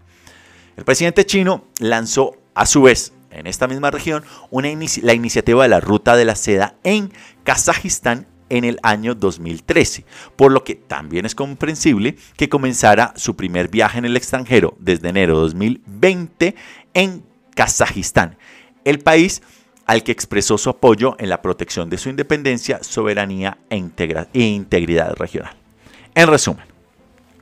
El 0.78 0.84
presidente 0.84 1.26
chino 1.26 1.66
lanzó 1.80 2.38
a 2.54 2.66
su 2.66 2.82
vez 2.82 3.14
en 3.36 3.48
esta 3.48 3.68
misma 3.68 3.92
región 3.92 4.24
una 4.50 4.70
la 5.02 5.14
iniciativa 5.14 5.64
de 5.64 5.70
la 5.70 5.80
Ruta 5.80 6.16
de 6.16 6.26
la 6.26 6.36
Seda 6.36 6.76
en 6.84 7.12
Kazajistán 7.44 8.28
en 8.50 8.64
el 8.64 8.80
año 8.84 9.16
2013, 9.16 10.06
por 10.36 10.52
lo 10.52 10.64
que 10.64 10.76
también 10.76 11.26
es 11.26 11.36
comprensible 11.36 12.16
que 12.38 12.50
comenzara 12.50 13.14
su 13.16 13.36
primer 13.36 13.70
viaje 13.70 13.98
en 13.98 14.06
el 14.06 14.18
extranjero 14.18 14.76
desde 14.80 15.10
enero 15.10 15.36
de 15.36 15.42
2020 15.42 16.56
en 16.94 17.24
Kazajistán, 17.56 18.38
el 18.84 19.00
país 19.00 19.42
al 19.86 20.04
que 20.04 20.12
expresó 20.12 20.58
su 20.58 20.70
apoyo 20.70 21.16
en 21.20 21.30
la 21.30 21.42
protección 21.42 21.90
de 21.90 21.98
su 21.98 22.10
independencia, 22.10 22.84
soberanía 22.84 23.58
e, 23.70 23.84
e 24.34 24.42
integridad 24.42 25.14
regional. 25.16 25.56
En 26.16 26.28
resumen, 26.28 26.66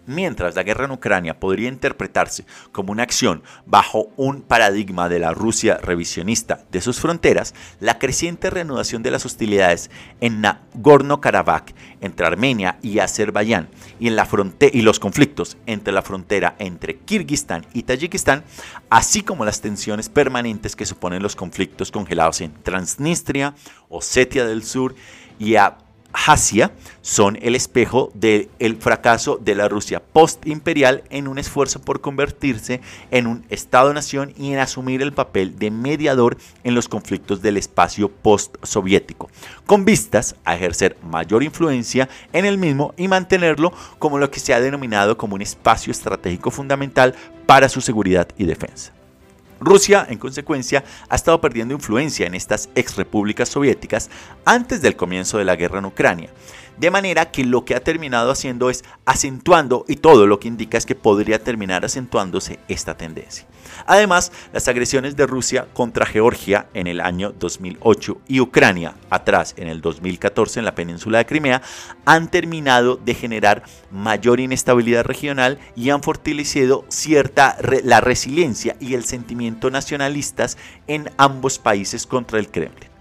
Mientras 0.05 0.55
la 0.55 0.63
guerra 0.63 0.85
en 0.85 0.91
Ucrania 0.91 1.39
podría 1.39 1.69
interpretarse 1.69 2.45
como 2.71 2.91
una 2.91 3.03
acción 3.03 3.41
bajo 3.65 4.09
un 4.17 4.41
paradigma 4.41 5.07
de 5.07 5.19
la 5.19 5.33
Rusia 5.33 5.77
revisionista 5.77 6.65
de 6.71 6.81
sus 6.81 6.99
fronteras, 6.99 7.53
la 7.79 7.99
creciente 7.99 8.49
reanudación 8.49 9.01
de 9.01 9.11
las 9.11 9.25
hostilidades 9.25 9.89
en 10.19 10.41
Nagorno-Karabaj 10.41 11.73
entre 12.01 12.25
Armenia 12.25 12.77
y 12.81 12.99
Azerbaiyán 12.99 13.69
y, 13.99 14.07
en 14.07 14.15
la 14.15 14.27
y 14.71 14.81
los 14.81 14.99
conflictos 14.99 15.57
entre 15.65 15.93
la 15.93 16.01
frontera 16.01 16.55
entre 16.59 16.97
Kirguistán 16.97 17.65
y 17.73 17.83
Tayikistán, 17.83 18.43
así 18.89 19.21
como 19.21 19.45
las 19.45 19.61
tensiones 19.61 20.09
permanentes 20.09 20.75
que 20.75 20.85
suponen 20.85 21.23
los 21.23 21.35
conflictos 21.35 21.91
congelados 21.91 22.41
en 22.41 22.53
Transnistria, 22.63 23.55
Osetia 23.89 24.45
del 24.45 24.63
Sur 24.63 24.95
y 25.39 25.55
a 25.55 25.77
Asia 26.13 26.71
son 27.01 27.37
el 27.41 27.55
espejo 27.55 28.11
del 28.13 28.77
fracaso 28.79 29.37
de 29.41 29.55
la 29.55 29.67
Rusia 29.67 30.01
post-imperial 30.01 31.03
en 31.09 31.27
un 31.27 31.39
esfuerzo 31.39 31.81
por 31.81 32.01
convertirse 32.01 32.81
en 33.11 33.27
un 33.27 33.45
Estado-nación 33.49 34.33
y 34.37 34.53
en 34.53 34.59
asumir 34.59 35.01
el 35.01 35.11
papel 35.11 35.57
de 35.57 35.71
mediador 35.71 36.37
en 36.63 36.75
los 36.75 36.87
conflictos 36.87 37.41
del 37.41 37.57
espacio 37.57 38.09
post-soviético, 38.09 39.29
con 39.65 39.85
vistas 39.85 40.35
a 40.45 40.55
ejercer 40.55 40.97
mayor 41.03 41.43
influencia 41.43 42.07
en 42.31 42.45
el 42.45 42.57
mismo 42.57 42.93
y 42.95 43.07
mantenerlo 43.07 43.73
como 43.99 44.17
lo 44.17 44.31
que 44.31 44.39
se 44.39 44.53
ha 44.53 44.61
denominado 44.61 45.17
como 45.17 45.35
un 45.35 45.41
espacio 45.41 45.91
estratégico 45.91 46.51
fundamental 46.51 47.15
para 47.45 47.67
su 47.67 47.81
seguridad 47.81 48.27
y 48.37 48.45
defensa. 48.45 48.93
Rusia, 49.65 50.05
en 50.09 50.17
consecuencia, 50.17 50.83
ha 51.09 51.15
estado 51.15 51.41
perdiendo 51.41 51.73
influencia 51.73 52.27
en 52.27 52.35
estas 52.35 52.69
ex 52.75 52.95
repúblicas 52.95 53.49
soviéticas 53.49 54.09
antes 54.45 54.81
del 54.81 54.95
comienzo 54.95 55.37
de 55.37 55.45
la 55.45 55.55
guerra 55.55 55.79
en 55.79 55.85
Ucrania. 55.85 56.29
De 56.77 56.91
manera 56.91 57.31
que 57.31 57.45
lo 57.45 57.65
que 57.65 57.75
ha 57.75 57.83
terminado 57.83 58.31
haciendo 58.31 58.69
es 58.69 58.83
acentuando 59.05 59.85
y 59.87 59.97
todo 59.97 60.27
lo 60.27 60.39
que 60.39 60.47
indica 60.47 60.77
es 60.77 60.85
que 60.85 60.95
podría 60.95 61.43
terminar 61.43 61.85
acentuándose 61.85 62.59
esta 62.67 62.97
tendencia. 62.97 63.45
Además, 63.85 64.31
las 64.51 64.67
agresiones 64.67 65.15
de 65.15 65.27
Rusia 65.27 65.67
contra 65.73 66.05
Georgia 66.05 66.67
en 66.73 66.87
el 66.87 66.99
año 66.99 67.31
2008 67.31 68.17
y 68.27 68.39
Ucrania 68.39 68.95
atrás 69.09 69.53
en 69.57 69.67
el 69.67 69.81
2014 69.81 70.59
en 70.59 70.65
la 70.65 70.75
península 70.75 71.19
de 71.19 71.25
Crimea 71.25 71.61
han 72.05 72.29
terminado 72.29 72.95
de 72.97 73.13
generar 73.13 73.63
mayor 73.91 74.39
inestabilidad 74.39 75.03
regional 75.03 75.59
y 75.75 75.89
han 75.89 76.03
fortalecido 76.03 76.85
cierta 76.89 77.57
la 77.83 78.01
resiliencia 78.01 78.75
y 78.79 78.95
el 78.95 79.05
sentimiento 79.05 79.69
nacionalistas 79.69 80.57
en 80.87 81.09
ambos 81.17 81.59
países 81.59 82.07
contra 82.07 82.39
el 82.39 82.49
Kremlin. 82.49 82.92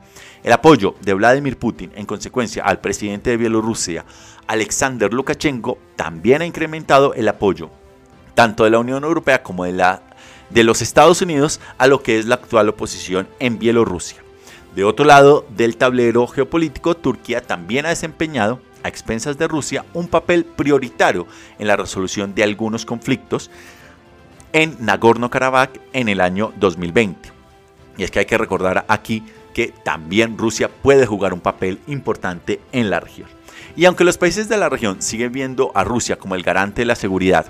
El 0.43 0.53
apoyo 0.53 0.97
de 1.01 1.15
Vladimir 1.15 1.57
Putin, 1.57 1.93
en 1.95 2.05
consecuencia, 2.05 2.65
al 2.65 2.81
presidente 2.81 3.31
de 3.31 3.37
Bielorrusia, 3.37 4.05
Alexander 4.49 5.13
Lukashenko, 5.13 5.79
también 5.95 6.43
ha 6.43 6.47
incrementado 6.47 7.15
el 7.15 7.29
apoyo 7.29 7.71
tanto 8.35 8.65
de 8.65 8.71
la 8.71 8.79
Unión 8.79 9.05
Europea 9.05 9.43
como 9.43 9.65
de, 9.65 9.73
la, 9.73 10.03
de 10.51 10.65
los 10.65 10.83
Estados 10.83 11.23
Unidos 11.23 11.61
a 11.79 11.87
lo 11.87 12.03
que 12.03 12.19
es 12.19 12.27
la 12.27 12.37
actual 12.37 12.69
oposición 12.69 13.29
en 13.39 13.59
Bielorrusia. 13.59 14.23
De 14.75 14.85
otro 14.85 15.05
lado 15.05 15.47
del 15.51 15.77
tablero 15.77 16.27
geopolítico, 16.27 16.97
Turquía 16.97 17.43
también 17.43 17.87
ha 17.87 17.91
desempeñado, 17.91 18.61
a 18.83 18.89
expensas 18.89 19.39
de 19.39 19.47
Rusia, 19.47 19.85
un 19.95 20.09
papel 20.09 20.45
prioritario 20.45 21.29
en 21.61 21.69
la 21.69 21.77
resolución 21.77 22.35
de 22.35 22.43
algunos 22.43 22.85
conflictos 22.85 23.49
en 24.53 24.77
Nagorno-Karabaj 24.85 25.69
en 25.93 26.09
el 26.09 26.21
año 26.21 26.53
2020. 26.59 27.31
Y 27.97 28.03
es 28.03 28.11
que 28.11 28.19
hay 28.19 28.27
que 28.27 28.39
recordar 28.39 28.85
aquí 28.89 29.23
que 29.53 29.73
también 29.85 30.39
Rusia 30.39 30.69
puede 30.69 31.07
jugar 31.07 31.33
un 31.33 31.41
papel 31.41 31.81
importante 31.87 32.61
en 32.73 32.91
la 32.91 33.01
región. 33.01 33.29
Y 33.77 33.87
aunque 33.87 34.05
los 34.05 34.19
países 34.19 34.49
de 34.49 34.59
la 34.59 34.69
región 34.69 35.01
siguen 35.01 35.33
viendo 35.33 35.73
a 35.75 35.85
Rusia 35.85 36.17
como 36.17 36.35
el 36.35 36.43
garante 36.43 36.83
de 36.83 36.87
la 36.87 36.95
seguridad 36.95 37.47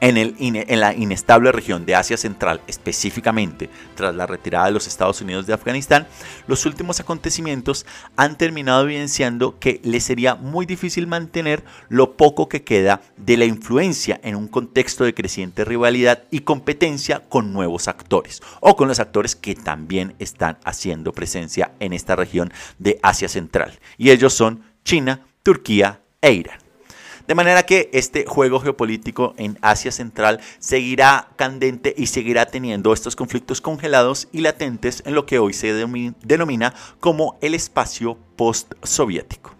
En, 0.00 0.80
la 0.80 0.94
inestable 0.94 1.52
región 1.52 1.86
de 1.86 1.94
Asia 1.94 2.16
Central, 2.16 2.60
específicamente 2.66 3.70
tras 3.94 4.14
la 4.14 4.26
retirada 4.26 4.66
de 4.66 4.72
los 4.72 4.86
Estados 4.86 5.20
Unidos 5.22 5.46
de 5.46 5.54
Afganistán, 5.54 6.06
los 6.46 6.66
últimos 6.66 7.00
acontecimientos 7.00 7.86
han 8.16 8.36
terminado 8.36 8.84
evidenciando 8.84 9.58
que 9.58 9.80
le 9.82 10.00
sería 10.00 10.34
muy 10.34 10.66
difícil 10.66 11.06
mantener 11.06 11.64
lo 11.88 12.16
poco 12.16 12.48
que 12.48 12.62
queda 12.62 13.00
de 13.16 13.36
la 13.36 13.46
influencia 13.46 14.20
en 14.22 14.36
un 14.36 14.48
contexto 14.48 15.04
de 15.04 15.14
creciente 15.14 15.64
rivalidad 15.64 16.24
y 16.30 16.40
competencia 16.40 17.22
con 17.28 17.52
nuevos 17.52 17.88
actores 17.88 18.42
o 18.60 18.76
con 18.76 18.88
los 18.88 19.00
actores 19.00 19.34
que 19.34 19.54
también 19.54 20.14
están 20.18 20.58
haciendo 20.64 21.12
presencia 21.12 21.72
en 21.80 21.92
esta 21.92 22.16
región 22.16 22.52
de 22.78 22.98
Asia 23.02 23.28
Central. 23.28 23.78
Y 23.96 24.10
ellos 24.10 24.34
son 24.34 24.62
China, 24.84 25.26
Turquía 25.42 26.00
e 26.20 26.32
Irán. 26.32 26.65
De 27.26 27.34
manera 27.34 27.64
que 27.64 27.90
este 27.92 28.24
juego 28.24 28.60
geopolítico 28.60 29.34
en 29.36 29.58
Asia 29.60 29.90
Central 29.90 30.40
seguirá 30.60 31.28
candente 31.36 31.92
y 31.96 32.06
seguirá 32.06 32.46
teniendo 32.46 32.92
estos 32.92 33.16
conflictos 33.16 33.60
congelados 33.60 34.28
y 34.30 34.40
latentes 34.40 35.02
en 35.06 35.14
lo 35.14 35.26
que 35.26 35.40
hoy 35.40 35.52
se 35.52 35.72
denomina 36.22 36.72
como 37.00 37.36
el 37.40 37.54
espacio 37.54 38.16
post-soviético. 38.36 39.55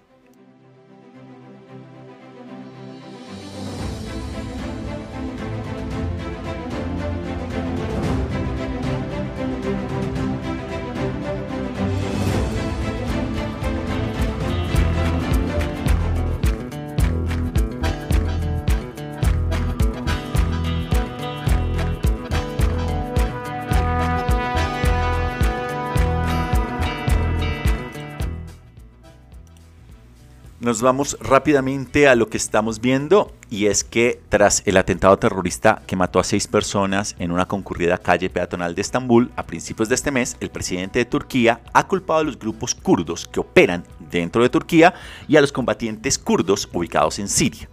Nos 30.76 30.82
vamos 30.82 31.16
rápidamente 31.22 32.06
a 32.06 32.14
lo 32.14 32.28
que 32.28 32.36
estamos 32.36 32.82
viendo 32.82 33.32
y 33.48 33.64
es 33.64 33.82
que 33.82 34.20
tras 34.28 34.62
el 34.66 34.76
atentado 34.76 35.18
terrorista 35.18 35.80
que 35.86 35.96
mató 35.96 36.18
a 36.18 36.24
seis 36.24 36.46
personas 36.46 37.16
en 37.18 37.32
una 37.32 37.48
concurrida 37.48 37.96
calle 37.96 38.28
peatonal 38.28 38.74
de 38.74 38.82
Estambul 38.82 39.30
a 39.36 39.46
principios 39.46 39.88
de 39.88 39.94
este 39.94 40.10
mes, 40.10 40.36
el 40.38 40.50
presidente 40.50 40.98
de 40.98 41.06
Turquía 41.06 41.62
ha 41.72 41.88
culpado 41.88 42.20
a 42.20 42.24
los 42.24 42.38
grupos 42.38 42.74
kurdos 42.74 43.26
que 43.26 43.40
operan 43.40 43.84
dentro 44.10 44.42
de 44.42 44.50
Turquía 44.50 44.92
y 45.26 45.36
a 45.36 45.40
los 45.40 45.50
combatientes 45.50 46.18
kurdos 46.18 46.68
ubicados 46.70 47.18
en 47.20 47.30
Siria. 47.30 47.70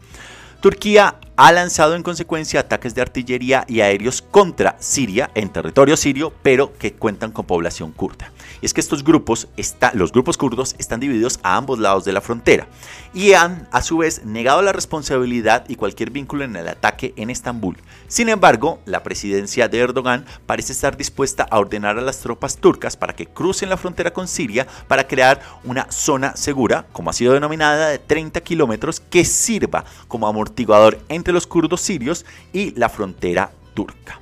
Turquía 0.62 1.20
ha 1.36 1.52
lanzado 1.52 1.96
en 1.96 2.04
consecuencia 2.04 2.60
ataques 2.60 2.94
de 2.94 3.02
artillería 3.02 3.66
y 3.68 3.82
aéreos 3.82 4.22
contra 4.22 4.76
Siria 4.80 5.32
en 5.34 5.50
territorio 5.50 5.98
sirio, 5.98 6.34
pero 6.44 6.78
que 6.78 6.94
cuentan 6.94 7.32
con 7.32 7.46
población 7.46 7.92
kurda. 7.92 8.32
Y 8.62 8.66
es 8.66 8.74
que 8.74 8.82
estos 8.82 9.04
grupos, 9.04 9.48
los 9.94 10.12
grupos 10.12 10.38
kurdos, 10.38 10.76
están 10.78 11.00
divididos 11.00 11.40
a 11.44 11.58
ambos 11.58 11.80
lados 11.80 12.06
de 12.06 12.14
la 12.14 12.22
frontera 12.22 12.68
y 13.14 13.34
han 13.34 13.68
a 13.72 13.82
su 13.82 13.98
vez 13.98 14.26
negado 14.26 14.62
la 14.62 14.72
responsabilidad 14.72 15.66
y 15.68 15.76
cualquier 15.76 16.12
vínculo 16.12 16.44
en 16.44 16.56
el 16.56 16.68
ataque 16.68 17.14
en 17.18 17.30
Estambul. 17.30 17.78
Sin 18.08 18.30
embargo, 18.30 18.80
la 18.86 19.04
presidencia 19.04 19.68
de 19.68 19.80
Erdogan 19.80 20.26
parece 20.46 20.72
estar 20.72 20.98
dispuesta 20.98 21.48
a 21.50 21.60
ordenar 21.60 21.98
a 21.98 22.02
las 22.02 22.20
tropas 22.20 22.58
turcas 22.58 22.96
para 22.96 23.16
que 23.16 23.26
crucen 23.26 23.70
la 23.70 23.78
frontera 23.78 24.14
con 24.14 24.28
Siria 24.28 24.68
para 24.88 25.08
crear 25.08 25.42
una 25.64 25.92
zona 25.92 26.36
segura, 26.36 26.86
como 26.92 27.10
ha 27.10 27.14
sido 27.14 27.34
denominada, 27.34 27.90
de 27.90 28.00
30 28.00 28.42
kilómetros 28.42 29.00
que 29.00 29.26
sirva 29.26 29.86
como 30.08 30.28
amortiguador 30.28 31.00
los 31.32 31.48
kurdos 31.48 31.82
sirios 31.82 32.26
y 32.52 32.72
la 32.72 32.90
frontera 32.90 33.52
turca. 33.74 34.20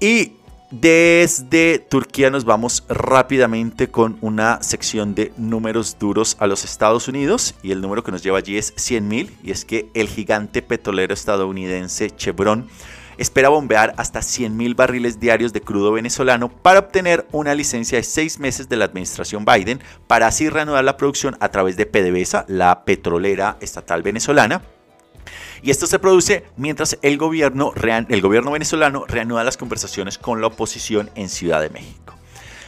Y 0.00 0.32
desde 0.70 1.78
Turquía 1.78 2.28
nos 2.28 2.44
vamos 2.44 2.84
rápidamente 2.88 3.88
con 3.88 4.18
una 4.20 4.62
sección 4.62 5.14
de 5.14 5.32
números 5.36 5.96
duros 5.98 6.36
a 6.40 6.48
los 6.48 6.64
Estados 6.64 7.06
Unidos 7.06 7.54
y 7.62 7.70
el 7.70 7.80
número 7.80 8.02
que 8.02 8.10
nos 8.10 8.22
lleva 8.22 8.38
allí 8.38 8.58
es 8.58 8.74
100.000 8.74 9.30
y 9.44 9.52
es 9.52 9.64
que 9.64 9.88
el 9.94 10.08
gigante 10.08 10.62
petrolero 10.62 11.14
estadounidense 11.14 12.10
Chevron 12.10 12.66
espera 13.16 13.48
bombear 13.48 13.94
hasta 13.96 14.20
100.000 14.20 14.74
barriles 14.74 15.20
diarios 15.20 15.52
de 15.52 15.60
crudo 15.60 15.92
venezolano 15.92 16.48
para 16.48 16.80
obtener 16.80 17.26
una 17.30 17.54
licencia 17.54 17.98
de 17.98 18.04
seis 18.04 18.40
meses 18.40 18.68
de 18.68 18.76
la 18.76 18.86
administración 18.86 19.44
Biden 19.44 19.80
para 20.08 20.26
así 20.26 20.48
reanudar 20.48 20.84
la 20.84 20.96
producción 20.96 21.36
a 21.38 21.48
través 21.50 21.76
de 21.76 21.86
PDVSA, 21.86 22.44
la 22.48 22.84
petrolera 22.84 23.56
estatal 23.60 24.02
venezolana 24.02 24.62
y 25.66 25.70
esto 25.70 25.88
se 25.88 25.98
produce 25.98 26.44
mientras 26.56 26.96
el 27.02 27.18
gobierno, 27.18 27.72
el 28.08 28.20
gobierno 28.20 28.52
venezolano 28.52 29.04
reanuda 29.04 29.42
las 29.42 29.56
conversaciones 29.56 30.16
con 30.16 30.40
la 30.40 30.46
oposición 30.46 31.10
en 31.16 31.28
Ciudad 31.28 31.60
de 31.60 31.70
México. 31.70 32.15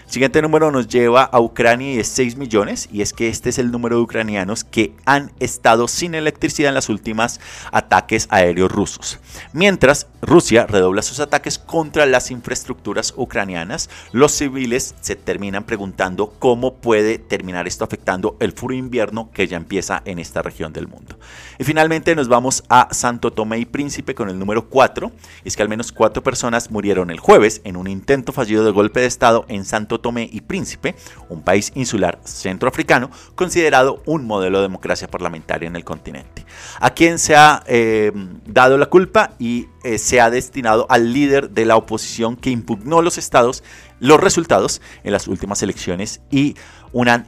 Siguiente 0.09 0.41
número 0.41 0.71
nos 0.71 0.89
lleva 0.89 1.23
a 1.23 1.39
Ucrania 1.39 1.93
y 1.93 1.99
es 1.99 2.09
6 2.09 2.37
millones 2.37 2.89
y 2.91 3.03
es 3.03 3.13
que 3.13 3.29
este 3.29 3.51
es 3.51 3.59
el 3.59 3.71
número 3.71 3.97
de 3.97 4.03
ucranianos 4.03 4.65
que 4.65 4.95
han 5.05 5.33
estado 5.39 5.87
sin 5.87 6.15
electricidad 6.15 6.71
en 6.71 6.77
los 6.77 6.89
últimos 6.89 7.41
ataques 7.73 8.27
aéreos 8.31 8.73
rusos. 8.73 9.19
Mientras 9.53 10.07
Rusia 10.23 10.67
redobla 10.67 11.03
sus 11.03 11.21
ataques 11.21 11.59
contra 11.59 12.07
las 12.07 12.31
infraestructuras 12.31 13.13
ucranianas, 13.19 13.91
los 14.13 14.33
civiles 14.33 14.95
se 15.03 15.15
terminan 15.15 15.65
preguntando 15.65 16.33
cómo 16.39 16.77
puede 16.77 17.19
terminar 17.19 17.69
esto 17.69 17.85
afectando 17.85 18.39
el 18.41 18.53
frío 18.53 18.79
invierno 18.79 19.31
que 19.35 19.47
ya 19.47 19.59
empieza 19.59 20.01
en 20.07 20.19
esta 20.19 20.41
región 20.41 20.73
del 20.73 20.89
mundo. 20.89 21.19
Y 21.59 21.65
finalmente 21.65 22.15
nos 22.15 22.29
vamos 22.29 22.65
a 22.71 22.89
Santo 22.93 23.31
Tomé 23.31 23.59
y 23.59 23.67
Príncipe 23.67 24.15
con 24.15 24.31
el 24.31 24.39
número 24.39 24.71
4. 24.71 25.13
Es 25.45 25.55
que 25.55 25.63
al 25.63 25.69
menos 25.69 25.93
cuatro 25.93 26.23
personas 26.23 26.71
murieron 26.71 27.11
el 27.11 27.21
jueves 27.21 27.61
en 27.65 27.77
un 27.77 27.89
intento 27.89 28.33
fallido 28.33 28.65
de 28.65 28.71
golpe 28.71 29.01
de 29.01 29.07
Estado 29.07 29.45
en 29.49 29.67
Santo 29.67 29.98
Tomé 30.01 30.29
y 30.33 30.41
Príncipe, 30.41 30.95
un 31.29 31.43
país 31.43 31.73
insular 31.75 32.21
centroafricano 32.25 33.11
considerado 33.35 34.03
un 34.07 34.27
modelo 34.27 34.59
de 34.59 34.63
democracia 34.63 35.09
parlamentaria 35.09 35.67
en 35.67 35.77
el 35.77 35.85
continente, 35.85 36.45
a 36.81 36.91
quien 36.91 37.19
se 37.19 37.37
ha 37.37 37.63
eh, 37.67 38.13
dado 38.47 38.79
la 38.79 38.87
culpa 38.87 39.33
y 39.39 39.67
eh, 39.85 39.99
se 39.99 40.21
ha 40.21 40.31
destinado 40.31 40.87
al 40.89 41.13
líder 41.13 41.51
de 41.51 41.65
la 41.65 41.77
oposición 41.77 42.37
que 42.37 42.51
impugnó 42.51 43.03
los 43.03 43.19
estados 43.19 43.63
los 44.01 44.21
resultados 44.21 44.81
en 45.05 45.13
las 45.13 45.29
últimas 45.29 45.63
elecciones 45.63 46.21
y, 46.31 46.55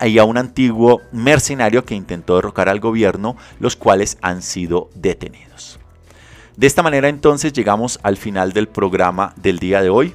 y, 0.07 0.19
a 0.19 0.25
un 0.25 0.39
antiguo 0.39 1.01
mercenario 1.13 1.85
que 1.85 1.95
intentó 1.95 2.37
derrocar 2.37 2.69
al 2.69 2.81
gobierno, 2.81 3.37
los 3.59 3.77
cuales 3.77 4.19
han 4.23 4.43
sido 4.43 4.89
detenidos. 4.95 5.79
De 6.57 6.67
esta 6.67 6.83
manera 6.83 7.09
entonces 7.09 7.53
llegamos 7.53 7.99
al 8.03 8.17
final 8.17 8.53
del 8.53 8.69
programa 8.69 9.35
del 9.37 9.59
día 9.59 9.83
de 9.83 9.91
hoy. 9.91 10.15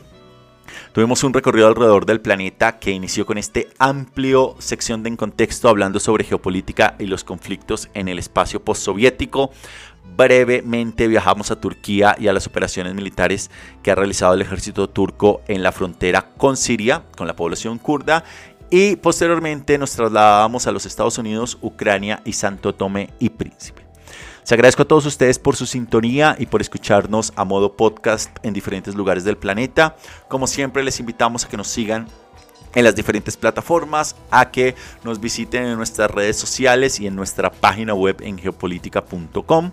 Tuvimos 0.93 1.23
un 1.23 1.33
recorrido 1.33 1.67
alrededor 1.67 2.05
del 2.05 2.21
planeta 2.21 2.79
que 2.79 2.91
inició 2.91 3.25
con 3.25 3.37
este 3.37 3.69
amplio 3.79 4.55
sección 4.59 5.03
de 5.03 5.09
en 5.09 5.17
contexto 5.17 5.69
hablando 5.69 5.99
sobre 5.99 6.23
geopolítica 6.23 6.95
y 6.99 7.05
los 7.05 7.23
conflictos 7.23 7.89
en 7.93 8.07
el 8.07 8.19
espacio 8.19 8.63
postsoviético. 8.63 9.51
Brevemente 10.15 11.07
viajamos 11.07 11.51
a 11.51 11.59
Turquía 11.59 12.15
y 12.19 12.27
a 12.27 12.33
las 12.33 12.47
operaciones 12.47 12.93
militares 12.93 13.51
que 13.83 13.91
ha 13.91 13.95
realizado 13.95 14.33
el 14.33 14.41
ejército 14.41 14.89
turco 14.89 15.41
en 15.47 15.63
la 15.63 15.71
frontera 15.71 16.29
con 16.37 16.57
Siria, 16.57 17.03
con 17.17 17.27
la 17.27 17.35
población 17.35 17.77
kurda. 17.79 18.23
Y 18.69 18.95
posteriormente 18.95 19.77
nos 19.77 19.91
trasladamos 19.91 20.67
a 20.67 20.71
los 20.71 20.85
Estados 20.85 21.17
Unidos, 21.17 21.57
Ucrania 21.61 22.21
y 22.25 22.33
Santo 22.33 22.73
Tomé 22.73 23.09
y 23.19 23.29
Príncipe. 23.29 23.84
Les 24.45 24.51
agradezco 24.51 24.83
a 24.83 24.87
todos 24.87 25.07
ustedes 25.07 25.39
por 25.39 25.55
su 25.55 25.65
sintonía 25.65 26.35
y 26.37 26.45
por 26.45 26.61
escucharnos 26.61 27.33
a 27.35 27.45
modo 27.45 27.73
podcast 27.73 28.29
en 28.43 28.53
diferentes 28.53 28.93
lugares 28.93 29.23
del 29.23 29.37
planeta. 29.37 29.95
Como 30.27 30.45
siempre, 30.45 30.83
les 30.83 30.99
invitamos 30.99 31.43
a 31.43 31.49
que 31.49 31.57
nos 31.57 31.67
sigan 31.67 32.05
en 32.75 32.83
las 32.83 32.95
diferentes 32.95 33.37
plataformas, 33.37 34.15
a 34.29 34.51
que 34.51 34.75
nos 35.03 35.19
visiten 35.19 35.63
en 35.63 35.77
nuestras 35.77 36.11
redes 36.11 36.37
sociales 36.37 36.99
y 36.99 37.07
en 37.07 37.15
nuestra 37.15 37.51
página 37.51 37.95
web 37.95 38.17
en 38.21 38.37
geopolítica.com. 38.37 39.71